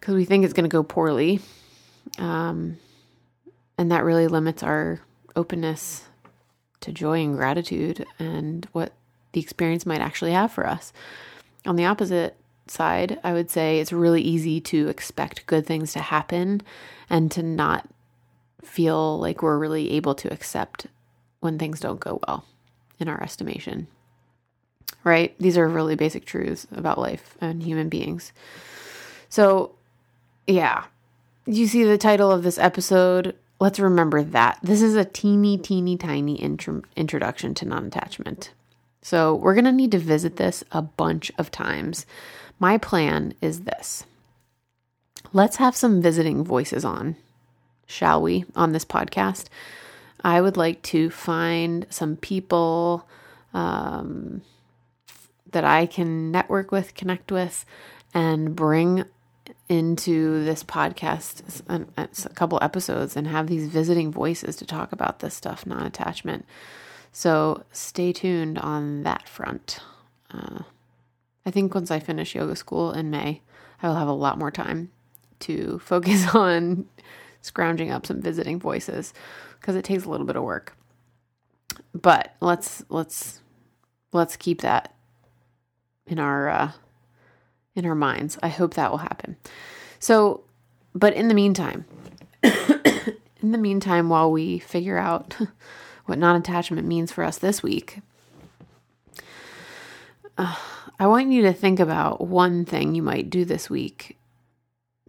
because 0.00 0.14
we 0.14 0.24
think 0.24 0.44
it's 0.44 0.54
going 0.54 0.68
to 0.68 0.74
go 0.74 0.82
poorly. 0.82 1.40
Um, 2.18 2.78
and 3.78 3.92
that 3.92 4.04
really 4.04 4.26
limits 4.26 4.62
our 4.62 5.00
openness 5.36 6.04
to 6.80 6.92
joy 6.92 7.20
and 7.20 7.36
gratitude 7.36 8.04
and 8.18 8.66
what 8.72 8.92
the 9.32 9.40
experience 9.40 9.86
might 9.86 10.00
actually 10.00 10.32
have 10.32 10.52
for 10.52 10.66
us. 10.66 10.92
On 11.64 11.76
the 11.76 11.84
opposite 11.86 12.36
side, 12.66 13.18
I 13.24 13.32
would 13.32 13.50
say 13.50 13.78
it's 13.78 13.92
really 13.92 14.22
easy 14.22 14.60
to 14.60 14.88
expect 14.88 15.46
good 15.46 15.66
things 15.66 15.92
to 15.92 16.00
happen 16.00 16.62
and 17.08 17.30
to 17.32 17.42
not 17.42 17.88
feel 18.62 19.18
like 19.18 19.42
we're 19.42 19.58
really 19.58 19.92
able 19.92 20.14
to 20.14 20.32
accept 20.32 20.86
when 21.40 21.58
things 21.58 21.80
don't 21.80 22.00
go 22.00 22.20
well 22.26 22.44
in 22.98 23.08
our 23.08 23.22
estimation. 23.22 23.88
Right? 25.04 25.36
These 25.38 25.58
are 25.58 25.68
really 25.68 25.96
basic 25.96 26.24
truths 26.24 26.66
about 26.70 26.98
life 26.98 27.36
and 27.40 27.62
human 27.62 27.88
beings. 27.88 28.32
So, 29.28 29.74
yeah. 30.46 30.84
You 31.44 31.66
see 31.66 31.82
the 31.82 31.98
title 31.98 32.30
of 32.30 32.44
this 32.44 32.58
episode? 32.58 33.34
Let's 33.62 33.78
remember 33.78 34.24
that. 34.24 34.58
This 34.60 34.82
is 34.82 34.96
a 34.96 35.04
teeny, 35.04 35.56
teeny, 35.56 35.96
tiny 35.96 36.34
intro- 36.34 36.82
introduction 36.96 37.54
to 37.54 37.64
non 37.64 37.86
attachment. 37.86 38.50
So 39.02 39.36
we're 39.36 39.54
going 39.54 39.66
to 39.66 39.70
need 39.70 39.92
to 39.92 40.00
visit 40.00 40.34
this 40.34 40.64
a 40.72 40.82
bunch 40.82 41.30
of 41.38 41.52
times. 41.52 42.04
My 42.58 42.76
plan 42.76 43.34
is 43.40 43.60
this 43.60 44.04
let's 45.32 45.58
have 45.58 45.76
some 45.76 46.02
visiting 46.02 46.42
voices 46.42 46.84
on, 46.84 47.14
shall 47.86 48.20
we, 48.20 48.46
on 48.56 48.72
this 48.72 48.84
podcast? 48.84 49.44
I 50.24 50.40
would 50.40 50.56
like 50.56 50.82
to 50.82 51.08
find 51.08 51.86
some 51.88 52.16
people 52.16 53.06
um, 53.54 54.42
that 55.52 55.62
I 55.64 55.86
can 55.86 56.32
network 56.32 56.72
with, 56.72 56.96
connect 56.96 57.30
with, 57.30 57.64
and 58.12 58.56
bring 58.56 59.04
into 59.68 60.44
this 60.44 60.62
podcast 60.62 61.62
a, 61.68 62.34
couple 62.34 62.58
episodes 62.62 63.16
and 63.16 63.26
have 63.26 63.46
these 63.46 63.66
visiting 63.66 64.12
voices 64.12 64.56
to 64.56 64.66
talk 64.66 64.92
about 64.92 65.20
this 65.20 65.34
stuff, 65.34 65.66
non 65.66 65.86
attachment. 65.86 66.44
So 67.12 67.64
stay 67.72 68.12
tuned 68.12 68.58
on 68.58 69.02
that 69.02 69.28
front. 69.28 69.80
Uh, 70.30 70.60
I 71.44 71.50
think 71.50 71.74
once 71.74 71.90
I 71.90 71.98
finish 71.98 72.34
yoga 72.34 72.56
school 72.56 72.92
in 72.92 73.10
May, 73.10 73.42
I 73.82 73.88
will 73.88 73.96
have 73.96 74.08
a 74.08 74.12
lot 74.12 74.38
more 74.38 74.50
time 74.50 74.90
to 75.40 75.78
focus 75.84 76.34
on 76.34 76.86
scrounging 77.40 77.90
up 77.90 78.06
some 78.06 78.22
visiting 78.22 78.58
voices 78.60 79.12
because 79.60 79.74
it 79.74 79.84
takes 79.84 80.04
a 80.04 80.10
little 80.10 80.26
bit 80.26 80.36
of 80.36 80.44
work. 80.44 80.76
But 81.94 82.34
let's 82.40 82.84
let's 82.88 83.40
let's 84.12 84.36
keep 84.36 84.60
that 84.60 84.94
in 86.06 86.18
our 86.18 86.48
uh, 86.48 86.72
in 87.74 87.86
our 87.86 87.94
minds. 87.94 88.38
I 88.42 88.48
hope 88.48 88.74
that 88.74 88.90
will 88.90 88.98
happen. 88.98 89.36
So, 89.98 90.42
but 90.94 91.14
in 91.14 91.28
the 91.28 91.34
meantime, 91.34 91.84
in 92.42 93.52
the 93.52 93.58
meantime, 93.58 94.08
while 94.08 94.30
we 94.30 94.58
figure 94.58 94.98
out 94.98 95.36
what 96.06 96.18
non 96.18 96.36
attachment 96.36 96.86
means 96.86 97.12
for 97.12 97.24
us 97.24 97.38
this 97.38 97.62
week, 97.62 98.00
uh, 100.38 100.56
I 100.98 101.06
want 101.06 101.30
you 101.30 101.42
to 101.42 101.52
think 101.52 101.80
about 101.80 102.20
one 102.26 102.64
thing 102.64 102.94
you 102.94 103.02
might 103.02 103.30
do 103.30 103.44
this 103.44 103.68
week 103.68 104.18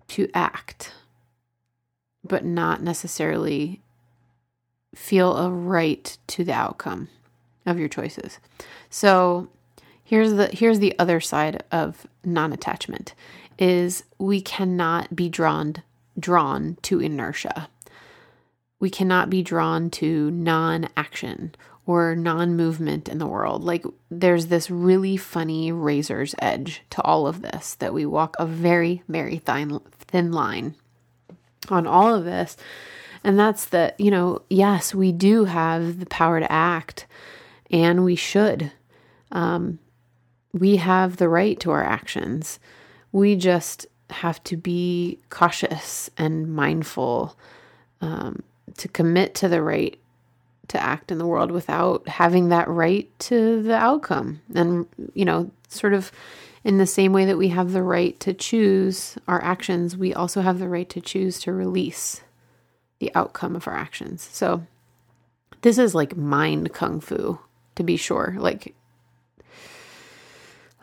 to 0.10 0.30
act, 0.34 0.94
but 2.24 2.46
not 2.46 2.82
necessarily 2.82 3.82
feel 4.96 5.38
a 5.38 5.50
right 5.50 6.18
to 6.28 6.44
the 6.44 6.54
outcome 6.54 7.10
of 7.66 7.80
your 7.80 7.88
choices. 7.88 8.40
So, 8.90 9.50
here's 10.04 10.34
the 10.34 10.48
here's 10.48 10.80
the 10.80 10.98
other 11.00 11.20
side 11.20 11.64
of 11.72 12.06
non-attachment 12.24 13.14
is 13.58 14.04
we 14.18 14.42
cannot 14.42 15.16
be 15.16 15.30
drawn 15.30 15.76
drawn 16.20 16.78
to 16.84 17.00
inertia. 17.00 17.70
We 18.80 18.90
cannot 18.90 19.30
be 19.30 19.42
drawn 19.42 19.90
to 19.92 20.30
non-action 20.32 21.56
or 21.86 22.16
non-movement 22.16 23.10
in 23.10 23.18
the 23.18 23.28
world. 23.28 23.64
Like 23.64 23.86
there's 24.10 24.48
this 24.48 24.70
really 24.70 25.18
funny 25.18 25.72
razor's 25.72 26.36
edge 26.40 26.82
to 26.92 27.02
all 27.02 27.28
of 27.28 27.42
this 27.42 27.76
that 27.76 27.94
we 27.94 28.06
walk 28.06 28.36
a 28.40 28.46
very 28.46 29.04
very 29.08 29.38
thin 29.38 29.80
thin 29.92 30.32
line 30.32 30.76
on 31.70 31.88
all 31.88 32.14
of 32.14 32.26
this. 32.26 32.58
And 33.24 33.40
that's 33.40 33.66
that, 33.66 33.98
you 34.00 34.12
know, 34.12 34.42
yes, 34.50 34.94
we 34.94 35.12
do 35.12 35.46
have 35.46 36.00
the 36.00 36.06
power 36.06 36.40
to 36.40 36.52
act 36.52 37.06
and 37.72 38.04
we 38.04 38.16
should. 38.16 38.72
Um, 39.32 39.80
we 40.54 40.78
have 40.78 41.18
the 41.18 41.30
right 41.30 41.60
to 41.60 41.72
our 41.72 41.84
actions. 41.84 42.60
We 43.12 43.36
just 43.36 43.88
have 44.10 44.44
to 44.46 44.56
be 44.56 45.20
cautious 45.30 46.10
and 46.18 46.54
mindful 46.54 47.36
um, 48.02 48.44
to 48.78 48.88
commit 48.88 49.34
to 49.36 49.48
the 49.48 49.62
right 49.62 50.00
to 50.70 50.82
act 50.82 51.12
in 51.12 51.18
the 51.18 51.28
world 51.28 51.52
without 51.52 52.08
having 52.08 52.50
that 52.50 52.68
right 52.68 53.10
to 53.20 53.62
the 53.64 53.76
outcome. 53.76 54.42
And, 54.56 54.88
you 55.14 55.26
know, 55.26 55.52
sort 55.68 55.94
of 55.94 56.12
in 56.64 56.78
the 56.78 56.86
same 56.86 57.12
way 57.12 57.26
that 57.26 57.38
we 57.38 57.50
have 57.50 57.72
the 57.72 57.84
right 57.84 58.18
to 58.22 58.34
choose 58.34 59.18
our 59.28 59.44
actions, 59.44 59.98
we 59.98 60.14
also 60.14 60.42
have 60.42 60.60
the 60.60 60.70
right 60.70 60.90
to 60.90 61.02
choose 61.02 61.40
to 61.42 61.52
release 61.52 62.22
the 63.00 63.14
outcome 63.16 63.56
of 63.56 63.68
our 63.68 63.76
actions. 63.76 64.30
So, 64.32 64.66
this 65.62 65.78
is 65.78 65.96
like 65.96 66.16
mind 66.16 66.74
kung 66.74 67.00
fu, 67.00 67.40
to 67.76 67.84
be 67.84 67.98
sure. 67.98 68.36
Like, 68.38 68.76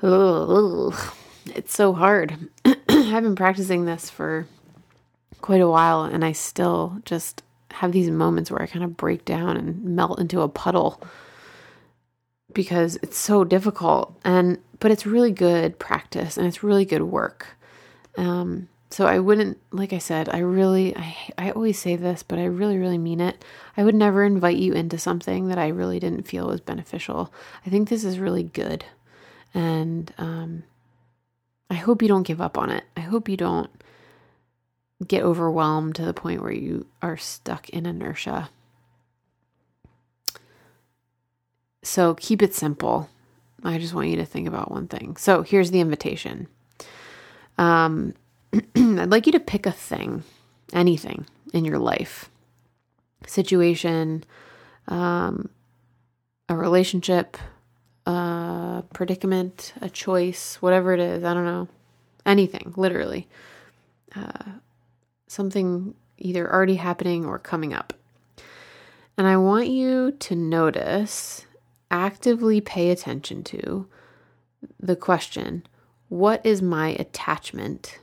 oh, 0.02 1.14
it's 1.47 1.75
so 1.75 1.92
hard. 1.92 2.49
I've 2.64 3.23
been 3.23 3.37
practicing 3.37 3.85
this 3.85 4.11
for 4.11 4.47
quite 5.40 5.61
a 5.61 5.69
while 5.69 6.04
and 6.04 6.25
I 6.25 6.33
still 6.33 7.00
just 7.04 7.42
have 7.73 7.92
these 7.92 8.11
moments 8.11 8.50
where 8.50 8.62
I 8.62 8.66
kind 8.66 8.85
of 8.85 8.97
break 8.97 9.25
down 9.25 9.57
and 9.57 9.85
melt 9.85 10.19
into 10.19 10.40
a 10.40 10.49
puddle 10.49 11.02
because 12.52 12.97
it's 13.02 13.16
so 13.16 13.45
difficult 13.45 14.19
and 14.25 14.59
but 14.80 14.90
it's 14.90 15.07
really 15.07 15.30
good 15.30 15.78
practice 15.78 16.37
and 16.37 16.47
it's 16.47 16.62
really 16.62 16.85
good 16.85 17.02
work. 17.02 17.47
Um, 18.16 18.69
so 18.90 19.07
I 19.07 19.21
wouldn't 19.21 19.59
like 19.71 19.92
I 19.92 19.99
said, 19.99 20.28
I 20.28 20.38
really 20.38 20.97
I 20.97 21.16
I 21.38 21.50
always 21.50 21.78
say 21.78 21.97
this, 21.97 22.23
but 22.23 22.38
I 22.38 22.45
really 22.45 22.76
really 22.76 22.99
mean 22.99 23.21
it. 23.21 23.45
I 23.76 23.85
would 23.85 23.95
never 23.95 24.25
invite 24.25 24.57
you 24.57 24.73
into 24.73 24.99
something 24.99 25.49
that 25.49 25.59
I 25.59 25.69
really 25.69 26.00
didn't 26.00 26.28
feel 26.28 26.49
was 26.49 26.61
beneficial. 26.61 27.33
I 27.64 27.71
think 27.71 27.88
this 27.88 28.04
is 28.04 28.19
really 28.19 28.42
good. 28.42 28.85
And 29.54 30.12
um, 30.19 30.62
I 31.69 31.75
hope 31.75 32.02
you 32.02 32.09
don't 32.09 32.26
give 32.26 32.40
up 32.40 32.59
on 32.59 32.71
it. 32.71 32.85
I 32.97 33.00
hope 33.00 33.28
you 33.28 33.37
don't 33.37 33.71
get 35.07 35.23
overwhelmed 35.23 35.95
to 35.97 36.04
the 36.04 36.14
point 36.14 36.42
where 36.42 36.52
you 36.52 36.87
are 37.00 37.16
stuck 37.16 37.69
in 37.71 37.87
inertia. 37.87 38.50
So 41.83 42.14
keep 42.14 42.42
it 42.42 42.54
simple. 42.54 43.09
I 43.64 43.78
just 43.78 43.95
want 43.95 44.09
you 44.09 44.16
to 44.16 44.25
think 44.25 44.49
about 44.49 44.71
one 44.71 44.88
thing. 44.88 45.16
So 45.16 45.42
here's 45.42 45.71
the 45.71 45.80
invitation. 45.80 46.49
Um, 47.59 48.14
I'd 48.54 49.11
like 49.11 49.26
you 49.26 49.33
to 49.33 49.40
pick 49.40 49.66
a 49.66 49.73
thing, 49.73 50.25
anything 50.73 51.26
in 51.52 51.64
your 51.64 51.78
life, 51.78 52.30
situation, 53.26 54.25
um, 54.88 55.50
a 56.49 56.57
relationship, 56.57 57.37
a 58.17 58.85
predicament, 58.93 59.73
a 59.81 59.88
choice, 59.88 60.57
whatever 60.57 60.93
it 60.93 61.00
is. 61.00 61.25
I 61.25 61.35
don't 61.35 61.45
know. 61.45 61.69
Anything, 62.26 62.73
literally. 62.76 63.29
Uh, 64.14 64.59
something 65.26 65.95
either 66.19 66.52
already 66.52 66.76
happening 66.76 67.25
or 67.25 67.38
coming 67.38 67.73
up. 67.73 67.93
And 69.17 69.26
I 69.26 69.37
want 69.37 69.69
you 69.69 70.12
to 70.12 70.35
notice, 70.35 71.47
actively 71.90 72.61
pay 72.61 72.90
attention 72.90 73.43
to 73.45 73.87
the 74.79 74.97
question 74.97 75.67
what 76.09 76.45
is 76.45 76.61
my 76.61 76.88
attachment 76.99 78.00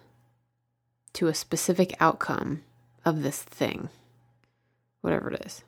to 1.14 1.28
a 1.28 1.34
specific 1.34 1.94
outcome 2.00 2.64
of 3.04 3.22
this 3.22 3.42
thing, 3.42 3.90
whatever 5.02 5.32
it 5.32 5.46
is? 5.46 5.64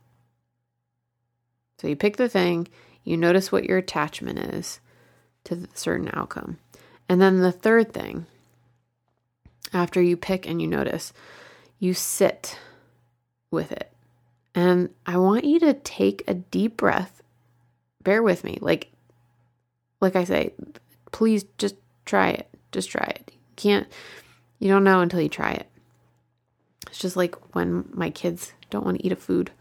So 1.80 1.88
you 1.88 1.96
pick 1.96 2.18
the 2.18 2.30
thing, 2.30 2.68
you 3.04 3.18
notice 3.18 3.52
what 3.52 3.66
your 3.66 3.78
attachment 3.78 4.40
is 4.40 4.80
to 5.46 5.56
the 5.56 5.68
certain 5.74 6.10
outcome. 6.14 6.58
And 7.08 7.22
then 7.22 7.40
the 7.40 7.52
third 7.52 7.94
thing, 7.94 8.26
after 9.74 10.02
you 10.02 10.16
pick 10.18 10.48
and 10.48 10.62
you 10.62 10.68
notice, 10.68 11.14
you 11.80 11.94
sit 11.94 12.60
with 13.52 13.72
it. 13.72 13.92
And 14.54 14.90
I 15.06 15.18
want 15.18 15.46
you 15.46 15.60
to 15.62 15.74
take 15.74 16.24
a 16.28 16.34
deep 16.34 16.78
breath. 16.78 17.22
Bear 18.04 18.22
with 18.22 18.44
me. 18.44 18.58
Like 18.62 18.92
like 20.02 20.16
I 20.16 20.24
say, 20.24 20.54
please 21.12 21.46
just 21.58 21.76
try 22.06 22.30
it. 22.30 22.48
Just 22.72 22.90
try 22.90 23.14
it. 23.16 23.32
You 23.32 23.56
can't 23.56 23.88
you 24.60 24.68
don't 24.68 24.84
know 24.84 25.02
until 25.02 25.22
you 25.22 25.30
try 25.30 25.52
it. 25.52 25.68
It's 26.88 27.00
just 27.00 27.16
like 27.16 27.36
when 27.56 27.86
my 27.92 28.10
kids 28.10 28.54
don't 28.70 28.86
want 28.86 28.98
to 28.98 29.06
eat 29.06 29.12
a 29.12 29.16
food 29.16 29.52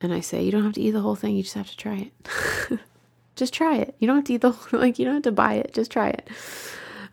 and 0.00 0.12
I 0.12 0.20
say, 0.20 0.42
you 0.42 0.50
don't 0.50 0.64
have 0.64 0.74
to 0.74 0.80
eat 0.80 0.92
the 0.92 1.00
whole 1.00 1.16
thing, 1.16 1.36
you 1.36 1.42
just 1.42 1.54
have 1.54 1.70
to 1.70 1.76
try 1.76 2.10
it. 2.10 2.80
just 3.36 3.52
try 3.52 3.76
it. 3.76 3.94
You 3.98 4.06
don't 4.06 4.16
have 4.16 4.24
to 4.26 4.34
eat 4.34 4.40
the 4.40 4.52
whole 4.52 4.80
like 4.80 4.98
you 4.98 5.04
don't 5.04 5.14
have 5.14 5.22
to 5.24 5.32
buy 5.32 5.54
it, 5.54 5.74
just 5.74 5.90
try 5.90 6.08
it. 6.10 6.28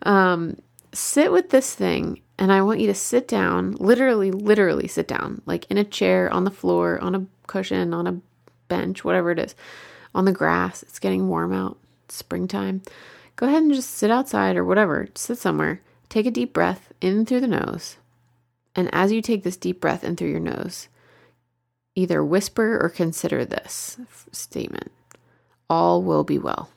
Um 0.02 0.56
sit 0.92 1.30
with 1.30 1.50
this 1.50 1.74
thing 1.74 2.22
and 2.38 2.52
I 2.52 2.62
want 2.62 2.80
you 2.80 2.86
to 2.86 2.94
sit 2.94 3.26
down, 3.26 3.72
literally, 3.72 4.30
literally 4.30 4.86
sit 4.86 5.08
down, 5.08 5.42
like 5.44 5.66
in 5.70 5.76
a 5.76 5.84
chair, 5.84 6.32
on 6.32 6.44
the 6.44 6.50
floor, 6.50 6.98
on 7.00 7.14
a 7.14 7.26
cushion, 7.46 7.92
on 7.92 8.06
a 8.06 8.20
bench, 8.68 9.04
whatever 9.04 9.32
it 9.32 9.38
is, 9.40 9.56
on 10.14 10.24
the 10.24 10.32
grass. 10.32 10.82
It's 10.84 11.00
getting 11.00 11.28
warm 11.28 11.52
out, 11.52 11.78
springtime. 12.08 12.82
Go 13.34 13.46
ahead 13.46 13.62
and 13.62 13.74
just 13.74 13.90
sit 13.90 14.10
outside 14.10 14.56
or 14.56 14.64
whatever, 14.64 15.08
sit 15.14 15.38
somewhere. 15.38 15.82
Take 16.08 16.26
a 16.26 16.30
deep 16.30 16.52
breath 16.52 16.92
in 17.00 17.26
through 17.26 17.40
the 17.40 17.48
nose. 17.48 17.96
And 18.74 18.88
as 18.92 19.12
you 19.12 19.20
take 19.20 19.42
this 19.42 19.56
deep 19.56 19.80
breath 19.80 20.04
in 20.04 20.16
through 20.16 20.30
your 20.30 20.40
nose, 20.40 20.88
either 21.98 22.24
whisper 22.24 22.78
or 22.80 22.88
consider 22.88 23.44
this 23.44 23.98
statement 24.32 24.90
All 25.68 26.02
will 26.02 26.24
be 26.24 26.38
well. 26.38 26.70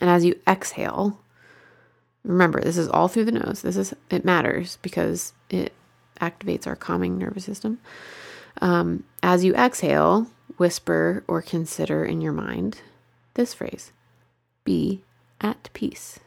And 0.00 0.10
as 0.10 0.24
you 0.24 0.40
exhale, 0.46 1.18
Remember, 2.24 2.60
this 2.60 2.78
is 2.78 2.88
all 2.88 3.08
through 3.08 3.26
the 3.26 3.32
nose. 3.32 3.60
This 3.62 3.76
is 3.76 3.94
it 4.10 4.24
matters 4.24 4.78
because 4.80 5.34
it 5.50 5.72
activates 6.20 6.66
our 6.66 6.74
calming 6.74 7.18
nervous 7.18 7.44
system. 7.44 7.78
Um, 8.62 9.04
as 9.22 9.44
you 9.44 9.54
exhale, 9.54 10.28
whisper 10.56 11.22
or 11.28 11.42
consider 11.42 12.04
in 12.04 12.22
your 12.22 12.32
mind 12.32 12.80
this 13.34 13.52
phrase: 13.52 13.92
"Be 14.64 15.02
at 15.40 15.68
peace." 15.74 16.18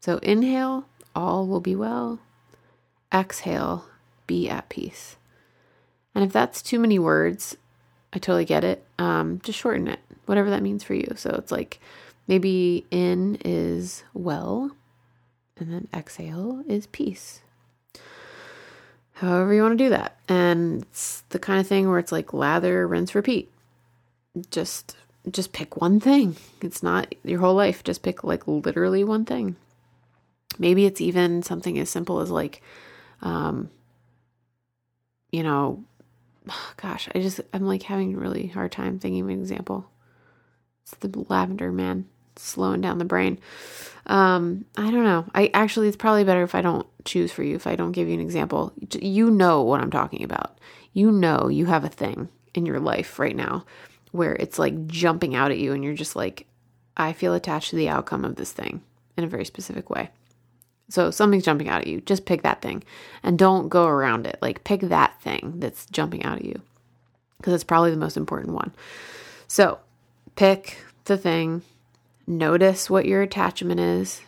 So 0.00 0.18
inhale, 0.18 0.84
all 1.14 1.46
will 1.46 1.60
be 1.60 1.74
well. 1.74 2.18
Exhale, 3.12 3.86
be 4.26 4.48
at 4.48 4.68
peace. 4.68 5.16
And 6.14 6.24
if 6.24 6.32
that's 6.32 6.62
too 6.62 6.78
many 6.78 6.98
words, 6.98 7.56
I 8.12 8.18
totally 8.18 8.44
get 8.44 8.64
it. 8.64 8.84
Um, 8.98 9.40
just 9.42 9.58
shorten 9.58 9.88
it, 9.88 10.00
whatever 10.26 10.50
that 10.50 10.62
means 10.62 10.82
for 10.82 10.94
you. 10.94 11.12
So 11.16 11.30
it's 11.30 11.52
like 11.52 11.80
Maybe 12.30 12.86
in 12.92 13.38
is 13.44 14.04
well, 14.14 14.70
and 15.56 15.72
then 15.72 15.88
exhale 15.92 16.62
is 16.68 16.86
peace. 16.86 17.40
However, 19.14 19.52
you 19.52 19.62
want 19.62 19.76
to 19.76 19.84
do 19.84 19.90
that. 19.90 20.16
And 20.28 20.82
it's 20.82 21.24
the 21.30 21.40
kind 21.40 21.58
of 21.58 21.66
thing 21.66 21.88
where 21.88 21.98
it's 21.98 22.12
like 22.12 22.32
lather, 22.32 22.86
rinse, 22.86 23.16
repeat. 23.16 23.50
Just 24.52 24.96
just 25.28 25.52
pick 25.52 25.78
one 25.78 25.98
thing. 25.98 26.36
It's 26.62 26.84
not 26.84 27.12
your 27.24 27.40
whole 27.40 27.56
life. 27.56 27.82
Just 27.82 28.04
pick 28.04 28.22
like 28.22 28.46
literally 28.46 29.02
one 29.02 29.24
thing. 29.24 29.56
Maybe 30.56 30.86
it's 30.86 31.00
even 31.00 31.42
something 31.42 31.80
as 31.80 31.90
simple 31.90 32.20
as 32.20 32.30
like 32.30 32.62
um 33.22 33.70
you 35.32 35.42
know, 35.42 35.82
gosh, 36.76 37.08
I 37.14 37.20
just 37.20 37.40
I'm 37.52 37.66
like 37.66 37.82
having 37.82 38.14
a 38.14 38.18
really 38.18 38.48
hard 38.48 38.72
time 38.72 38.98
thinking 38.98 39.22
of 39.22 39.28
an 39.28 39.40
example. 39.40 39.90
It's 40.82 40.94
the 40.96 41.24
lavender 41.28 41.72
man 41.72 42.06
slowing 42.36 42.80
down 42.80 42.98
the 42.98 43.04
brain. 43.04 43.38
Um, 44.06 44.64
I 44.76 44.90
don't 44.90 45.04
know. 45.04 45.26
I 45.34 45.50
actually, 45.52 45.88
it's 45.88 45.96
probably 45.96 46.24
better 46.24 46.42
if 46.42 46.54
I 46.54 46.62
don't 46.62 46.86
choose 47.04 47.30
for 47.30 47.42
you, 47.42 47.54
if 47.54 47.66
I 47.66 47.76
don't 47.76 47.92
give 47.92 48.08
you 48.08 48.14
an 48.14 48.20
example. 48.20 48.72
You 49.00 49.30
know 49.30 49.62
what 49.62 49.80
I'm 49.80 49.90
talking 49.90 50.24
about. 50.24 50.58
You 50.92 51.12
know 51.12 51.48
you 51.48 51.66
have 51.66 51.84
a 51.84 51.88
thing 51.88 52.28
in 52.54 52.66
your 52.66 52.80
life 52.80 53.18
right 53.18 53.36
now 53.36 53.64
where 54.10 54.34
it's 54.34 54.58
like 54.58 54.86
jumping 54.86 55.34
out 55.34 55.52
at 55.52 55.58
you 55.58 55.72
and 55.72 55.84
you're 55.84 55.94
just 55.94 56.16
like, 56.16 56.46
I 56.96 57.12
feel 57.12 57.34
attached 57.34 57.70
to 57.70 57.76
the 57.76 57.88
outcome 57.88 58.24
of 58.24 58.36
this 58.36 58.52
thing 58.52 58.82
in 59.16 59.24
a 59.24 59.28
very 59.28 59.44
specific 59.44 59.88
way. 59.90 60.10
So 60.90 61.10
something's 61.10 61.44
jumping 61.44 61.68
out 61.68 61.82
at 61.82 61.86
you. 61.86 62.02
Just 62.02 62.26
pick 62.26 62.42
that 62.42 62.60
thing 62.60 62.84
and 63.22 63.38
don't 63.38 63.70
go 63.70 63.86
around 63.86 64.26
it. 64.26 64.38
Like 64.42 64.64
pick 64.64 64.82
that 64.82 65.20
thing 65.22 65.54
that's 65.56 65.86
jumping 65.86 66.22
out 66.24 66.36
at 66.38 66.44
you 66.44 66.60
because 67.38 67.54
it's 67.54 67.64
probably 67.64 67.90
the 67.90 67.96
most 67.96 68.18
important 68.18 68.54
one. 68.54 68.72
So 69.48 69.78
pick 70.36 70.84
the 71.04 71.16
thing 71.16 71.62
Notice 72.30 72.88
what 72.88 73.06
your 73.06 73.22
attachment 73.22 73.80
is 73.80 74.20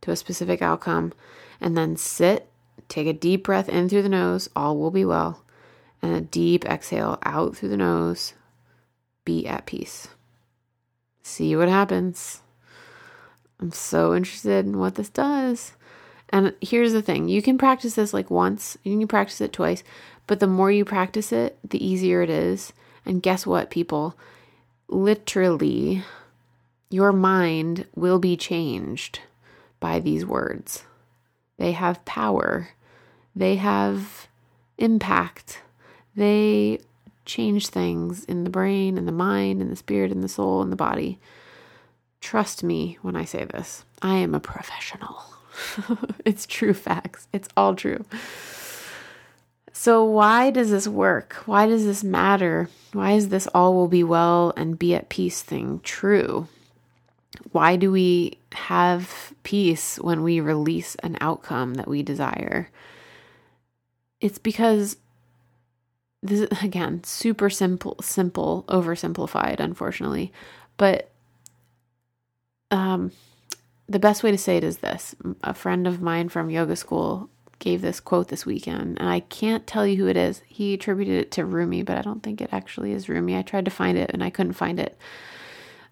to 0.00 0.10
a 0.10 0.16
specific 0.16 0.62
outcome, 0.62 1.12
and 1.60 1.76
then 1.76 1.98
sit, 1.98 2.48
take 2.88 3.06
a 3.06 3.12
deep 3.12 3.44
breath 3.44 3.68
in 3.68 3.90
through 3.90 4.00
the 4.00 4.08
nose, 4.08 4.48
all 4.56 4.78
will 4.78 4.90
be 4.90 5.04
well, 5.04 5.44
and 6.00 6.14
a 6.14 6.22
deep 6.22 6.64
exhale 6.64 7.18
out 7.24 7.54
through 7.54 7.68
the 7.68 7.76
nose, 7.76 8.32
be 9.26 9.46
at 9.46 9.66
peace. 9.66 10.08
See 11.22 11.54
what 11.54 11.68
happens. 11.68 12.40
I'm 13.60 13.70
so 13.70 14.14
interested 14.14 14.64
in 14.64 14.78
what 14.78 14.94
this 14.94 15.10
does. 15.10 15.74
And 16.32 16.54
here's 16.62 16.94
the 16.94 17.02
thing 17.02 17.28
you 17.28 17.42
can 17.42 17.58
practice 17.58 17.94
this 17.94 18.14
like 18.14 18.30
once, 18.30 18.78
you 18.82 18.98
can 18.98 19.06
practice 19.06 19.40
it 19.42 19.52
twice, 19.52 19.84
but 20.26 20.40
the 20.40 20.46
more 20.46 20.72
you 20.72 20.84
practice 20.84 21.30
it, 21.30 21.58
the 21.68 21.84
easier 21.84 22.22
it 22.22 22.30
is. 22.30 22.72
And 23.04 23.22
guess 23.22 23.46
what, 23.46 23.70
people? 23.70 24.16
Literally, 24.88 26.02
your 26.88 27.12
mind 27.12 27.86
will 27.94 28.18
be 28.18 28.36
changed 28.36 29.20
by 29.78 29.98
these 29.98 30.24
words. 30.24 30.84
They 31.58 31.72
have 31.72 32.04
power, 32.04 32.70
they 33.36 33.56
have 33.56 34.28
impact, 34.78 35.60
they 36.16 36.80
change 37.24 37.68
things 37.68 38.24
in 38.24 38.44
the 38.44 38.50
brain 38.50 38.98
and 38.98 39.06
the 39.06 39.12
mind 39.12 39.60
and 39.60 39.70
the 39.70 39.76
spirit 39.76 40.10
and 40.10 40.24
the 40.24 40.28
soul 40.28 40.62
and 40.62 40.72
the 40.72 40.76
body. 40.76 41.18
Trust 42.20 42.62
me 42.62 42.98
when 43.02 43.16
I 43.16 43.24
say 43.24 43.44
this. 43.44 43.84
I 44.00 44.16
am 44.16 44.34
a 44.34 44.40
professional. 44.40 45.22
it's 46.24 46.46
true 46.46 46.74
facts. 46.74 47.28
It's 47.32 47.48
all 47.56 47.74
true. 47.74 48.04
So, 49.72 50.04
why 50.04 50.50
does 50.50 50.70
this 50.70 50.86
work? 50.86 51.42
Why 51.46 51.66
does 51.66 51.84
this 51.84 52.04
matter? 52.04 52.68
Why 52.92 53.12
is 53.12 53.30
this 53.30 53.48
all 53.48 53.74
will 53.74 53.88
be 53.88 54.04
well 54.04 54.52
and 54.56 54.78
be 54.78 54.94
at 54.94 55.08
peace 55.08 55.42
thing 55.42 55.80
true? 55.82 56.46
Why 57.52 57.76
do 57.76 57.90
we 57.90 58.38
have 58.52 59.32
peace 59.42 59.96
when 59.96 60.22
we 60.22 60.40
release 60.40 60.94
an 60.96 61.16
outcome 61.20 61.74
that 61.74 61.88
we 61.88 62.02
desire? 62.02 62.68
It's 64.20 64.38
because 64.38 64.96
this 66.22 66.40
is 66.40 66.62
again 66.62 67.02
super 67.04 67.50
simple 67.50 67.96
simple 68.00 68.64
oversimplified 68.68 69.58
unfortunately 69.58 70.32
but 70.76 71.10
um 72.70 73.10
the 73.92 73.98
best 73.98 74.22
way 74.22 74.30
to 74.30 74.38
say 74.38 74.56
it 74.56 74.64
is 74.64 74.78
this 74.78 75.14
a 75.42 75.54
friend 75.54 75.86
of 75.86 76.00
mine 76.00 76.28
from 76.28 76.50
yoga 76.50 76.76
school 76.76 77.28
gave 77.58 77.80
this 77.80 78.00
quote 78.00 78.28
this 78.28 78.44
weekend 78.44 78.98
and 78.98 79.08
i 79.08 79.20
can't 79.20 79.66
tell 79.66 79.86
you 79.86 79.96
who 79.96 80.08
it 80.08 80.16
is 80.16 80.42
he 80.46 80.74
attributed 80.74 81.14
it 81.14 81.30
to 81.30 81.44
rumi 81.44 81.82
but 81.82 81.96
i 81.96 82.02
don't 82.02 82.22
think 82.22 82.40
it 82.40 82.48
actually 82.52 82.92
is 82.92 83.08
rumi 83.08 83.36
i 83.36 83.42
tried 83.42 83.64
to 83.64 83.70
find 83.70 83.96
it 83.96 84.10
and 84.12 84.22
i 84.24 84.30
couldn't 84.30 84.54
find 84.54 84.80
it 84.80 84.98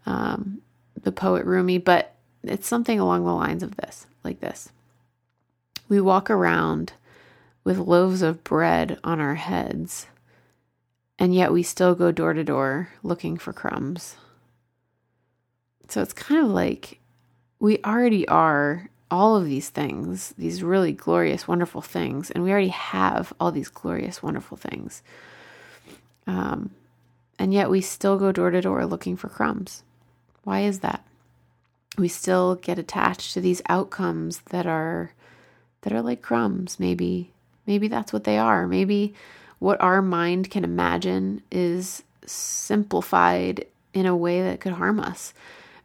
um 0.07 0.61
the 1.03 1.13
poet 1.13 1.45
Rumi, 1.45 1.79
but 1.79 2.15
it's 2.43 2.67
something 2.67 2.99
along 2.99 3.25
the 3.25 3.33
lines 3.33 3.63
of 3.63 3.77
this, 3.77 4.07
like 4.25 4.41
this. 4.41 4.71
We 5.89 6.01
walk 6.01 6.31
around 6.31 6.93
with 7.65 7.79
loaves 7.79 8.23
of 8.23 8.45
bread 8.45 8.99
on 9.05 9.21
our 9.21 9.35
heads, 9.35 10.07
And 11.19 11.35
yet 11.35 11.53
we 11.53 11.63
still 11.63 11.95
go 11.95 12.11
door 12.13 12.33
to 12.33 12.43
door 12.43 12.91
looking 13.03 13.37
for 13.37 13.53
crumbs. 13.53 14.17
So 15.89 16.01
it's 16.01 16.15
kind 16.15 16.43
of 16.43 16.51
like 16.51 17.00
we 17.61 17.79
already 17.85 18.27
are 18.27 18.89
all 19.11 19.37
of 19.37 19.45
these 19.45 19.69
things, 19.69 20.35
these 20.39 20.63
really 20.63 20.93
glorious, 20.93 21.47
wonderful 21.47 21.83
things, 21.83 22.31
and 22.31 22.43
we 22.43 22.51
already 22.51 22.69
have 22.69 23.33
all 23.39 23.53
these 23.53 23.69
glorious, 23.69 24.23
wonderful 24.23 24.57
things. 24.57 25.03
Um, 26.27 26.71
and 27.39 27.53
yet 27.53 27.71
we 27.71 27.81
still 27.81 28.19
go 28.19 28.33
door 28.33 28.51
to 28.51 28.61
door 28.61 28.87
looking 28.87 29.17
for 29.17 29.29
crumbs. 29.29 29.83
Why 30.45 30.61
is 30.61 30.81
that? 30.81 31.05
We 31.99 32.09
still 32.09 32.55
get 32.57 32.79
attached 32.79 33.35
to 33.35 33.41
these 33.41 33.63
outcomes 33.69 34.41
that 34.51 34.67
are 34.67 35.13
that 35.83 35.93
are 35.93 36.03
like 36.03 36.23
crumbs. 36.23 36.79
Maybe 36.79 37.33
maybe 37.67 37.89
that's 37.89 38.13
what 38.13 38.25
they 38.25 38.39
are. 38.39 38.67
Maybe 38.67 39.15
what 39.59 39.81
our 39.81 40.01
mind 40.01 40.51
can 40.51 40.65
imagine 40.65 41.43
is 41.51 42.03
simplified 42.25 43.67
in 43.93 44.07
a 44.07 44.17
way 44.17 44.43
that 44.43 44.61
could 44.61 44.75
harm 44.75 45.01
us. 45.01 45.35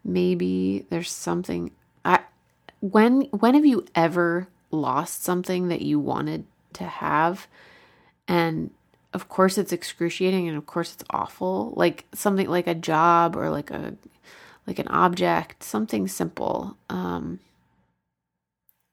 Maybe 0.05 0.85
there's 0.91 1.09
something 1.09 1.71
I 2.05 2.19
when 2.79 3.21
when 3.31 3.55
have 3.55 3.65
you 3.65 3.85
ever 3.95 4.47
lost 4.69 5.23
something 5.23 5.69
that 5.69 5.81
you 5.81 5.99
wanted 5.99 6.45
to 6.73 6.83
have? 6.83 7.47
And 8.27 8.69
of 9.13 9.27
course 9.29 9.57
it's 9.57 9.73
excruciating 9.73 10.47
and 10.47 10.57
of 10.57 10.67
course 10.67 10.93
it's 10.93 11.03
awful. 11.09 11.73
Like 11.75 12.05
something 12.13 12.47
like 12.47 12.67
a 12.67 12.75
job 12.75 13.35
or 13.35 13.49
like 13.49 13.71
a 13.71 13.95
like 14.67 14.79
an 14.79 14.87
object 14.89 15.63
something 15.63 16.07
simple 16.07 16.75
um 16.89 17.39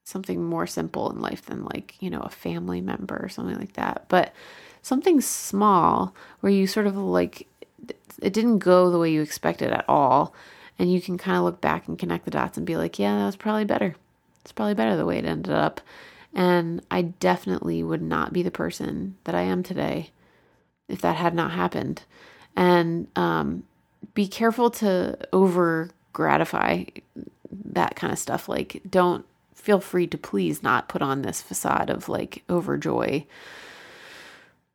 something 0.05 0.45
more 0.45 0.67
simple 0.67 1.11
in 1.11 1.21
life 1.21 1.47
than 1.47 1.65
like 1.65 1.97
you 2.01 2.11
know 2.11 2.21
a 2.21 2.29
family 2.31 2.81
member 2.81 3.21
or 3.23 3.29
something 3.29 3.59
like 3.59 3.75
that. 3.75 4.07
But 4.09 4.33
something 4.81 5.21
small 5.21 6.15
where 6.41 6.53
you 6.53 6.67
sort 6.67 6.87
of 6.87 6.97
like 6.97 7.47
it 8.23 8.33
didn't 8.33 8.59
go 8.59 8.91
the 8.91 8.99
way 8.99 9.11
you 9.11 9.21
expected 9.21 9.73
at 9.73 9.85
all 9.89 10.35
and 10.79 10.93
you 10.93 11.01
can 11.01 11.19
kind 11.19 11.37
of 11.37 11.45
look 11.45 11.61
back 11.61 11.89
and 11.89 11.99
connect 11.99 12.25
the 12.25 12.31
dots 12.31 12.57
and 12.57 12.67
be 12.67 12.77
like, 12.77 12.99
yeah, 12.99 13.19
that 13.19 13.27
was 13.27 13.37
probably 13.37 13.65
better. 13.65 13.95
It's 14.41 14.53
probably 14.53 14.75
better 14.75 14.97
the 14.97 15.07
way 15.07 15.19
it 15.19 15.25
ended 15.25 15.53
up. 15.53 15.81
And 16.35 16.85
I 16.91 17.03
definitely 17.03 17.83
would 17.83 18.03
not 18.03 18.33
be 18.33 18.43
the 18.43 18.51
person 18.51 19.17
that 19.25 19.35
I 19.35 19.43
am 19.43 19.63
today 19.63 20.11
if 20.89 21.01
that 21.03 21.17
had 21.17 21.35
not 21.35 21.53
happened. 21.53 22.03
And 22.57 23.07
um, 23.17 23.65
be 24.15 24.27
careful 24.27 24.71
to 24.71 25.19
over 25.33 25.91
gratify 26.13 26.85
that 27.51 27.97
kind 27.97 28.13
of 28.13 28.19
stuff. 28.19 28.49
Like, 28.49 28.83
don't 28.89 29.25
feel 29.55 29.81
free 29.81 30.07
to 30.09 30.19
please 30.19 30.63
not 30.63 30.89
put 30.89 31.03
on 31.03 31.23
this 31.23 31.41
facade 31.41 31.89
of 31.89 32.09
like 32.09 32.43
overjoy. 32.49 33.25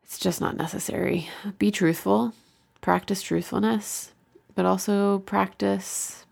It's 0.03 0.17
just 0.17 0.39
not 0.39 0.55
necessary. 0.55 1.29
Be 1.59 1.71
truthful, 1.71 2.33
practice 2.79 3.21
truthfulness, 3.21 4.13
but 4.57 4.65
also 4.65 5.19
practice 5.19 6.25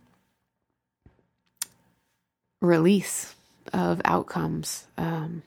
release 2.60 3.36
of 3.72 4.02
outcomes. 4.04 4.88
Um, 4.98 5.44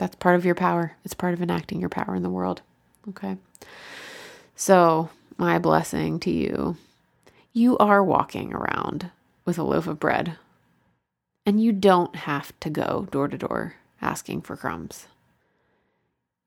that's 0.00 0.16
part 0.16 0.34
of 0.34 0.44
your 0.44 0.56
power. 0.56 0.96
It's 1.04 1.14
part 1.14 1.34
of 1.34 1.40
enacting 1.40 1.78
your 1.78 1.88
power 1.88 2.16
in 2.16 2.24
the 2.24 2.30
world. 2.30 2.62
Okay. 3.10 3.36
So, 4.56 5.10
my 5.38 5.60
blessing 5.60 6.18
to 6.20 6.30
you 6.32 6.78
you 7.52 7.78
are 7.78 8.02
walking 8.02 8.52
around 8.52 9.12
with 9.44 9.56
a 9.56 9.62
loaf 9.62 9.86
of 9.86 10.00
bread, 10.00 10.36
and 11.46 11.62
you 11.62 11.70
don't 11.70 12.16
have 12.16 12.58
to 12.58 12.68
go 12.68 13.06
door 13.12 13.28
to 13.28 13.38
door 13.38 13.76
asking 14.02 14.40
for 14.42 14.56
crumbs. 14.56 15.06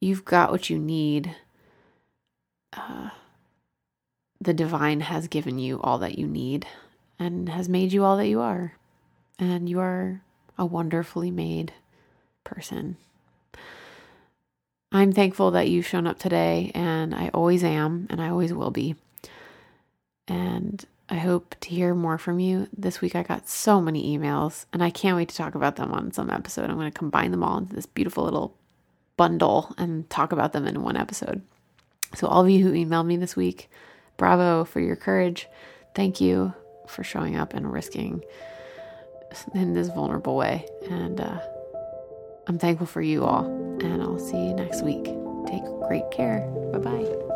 You've 0.02 0.26
got 0.26 0.52
what 0.52 0.70
you 0.70 0.78
need. 0.78 1.38
Uh, 2.74 3.12
the 4.42 4.54
divine 4.54 5.02
has 5.02 5.28
given 5.28 5.60
you 5.60 5.80
all 5.82 5.98
that 6.00 6.18
you 6.18 6.28
need 6.28 6.66
and 7.18 7.50
has 7.50 7.68
made 7.68 7.92
you 7.92 8.04
all 8.04 8.18
that 8.18 8.28
you 8.28 8.40
are. 8.40 8.74
And 9.38 9.70
you 9.70 9.80
are 9.80 10.22
a 10.58 10.66
wonderfully 10.66 11.32
made 11.32 11.74
person. 12.44 12.98
I'm 14.92 15.12
thankful 15.12 15.52
that 15.52 15.70
you've 15.70 15.86
shown 15.86 16.08
up 16.08 16.18
today, 16.18 16.72
and 16.74 17.14
I 17.14 17.30
always 17.34 17.64
am, 17.64 18.08
and 18.10 18.20
I 18.20 18.30
always 18.30 18.54
will 18.54 18.72
be. 18.72 18.96
And 20.28 20.84
I 21.10 21.16
hope 21.16 21.56
to 21.62 21.70
hear 21.70 21.94
more 21.94 22.18
from 22.18 22.40
you. 22.40 22.68
This 22.76 23.00
week 23.00 23.16
I 23.16 23.24
got 23.24 23.48
so 23.48 23.82
many 23.82 24.18
emails, 24.18 24.66
and 24.74 24.84
I 24.84 24.90
can't 24.90 25.16
wait 25.16 25.30
to 25.30 25.36
talk 25.36 25.54
about 25.54 25.76
them 25.76 25.92
on 25.92 26.12
some 26.12 26.30
episode. 26.30 26.70
I'm 26.70 26.78
going 26.78 26.92
to 26.92 26.98
combine 26.98 27.32
them 27.32 27.44
all 27.44 27.60
into 27.60 27.76
this 27.76 27.86
beautiful 27.86 28.24
little 28.24 28.56
bundle 29.16 29.76
and 29.78 30.10
talk 30.10 30.32
about 30.32 30.54
them 30.54 30.66
in 30.66 30.82
one 30.82 30.98
episode. 30.98 31.42
So, 32.16 32.28
all 32.28 32.44
of 32.44 32.50
you 32.50 32.64
who 32.64 32.74
emailed 32.74 33.06
me 33.06 33.18
this 33.18 33.36
week, 33.36 33.70
bravo 34.20 34.66
for 34.66 34.80
your 34.80 34.96
courage. 34.96 35.48
Thank 35.96 36.22
you 36.22 36.54
for 36.88 37.04
showing 37.04 37.36
up 37.36 37.56
and 37.56 37.72
risking 37.72 38.24
in 39.56 39.74
this 39.74 39.88
vulnerable 39.88 40.36
way. 40.36 40.68
And 40.90 41.20
uh, 41.20 41.40
I'm 42.48 42.60
thankful 42.60 42.86
for 42.86 43.02
you 43.02 43.24
all. 43.24 43.46
And 43.46 44.04
I'll 44.04 44.20
see 44.20 44.38
you 44.38 44.54
next 44.54 44.84
week. 44.84 45.06
Take 45.48 45.64
great 45.88 46.12
care. 46.12 46.42
Bye 46.72 46.80
bye. 46.80 47.29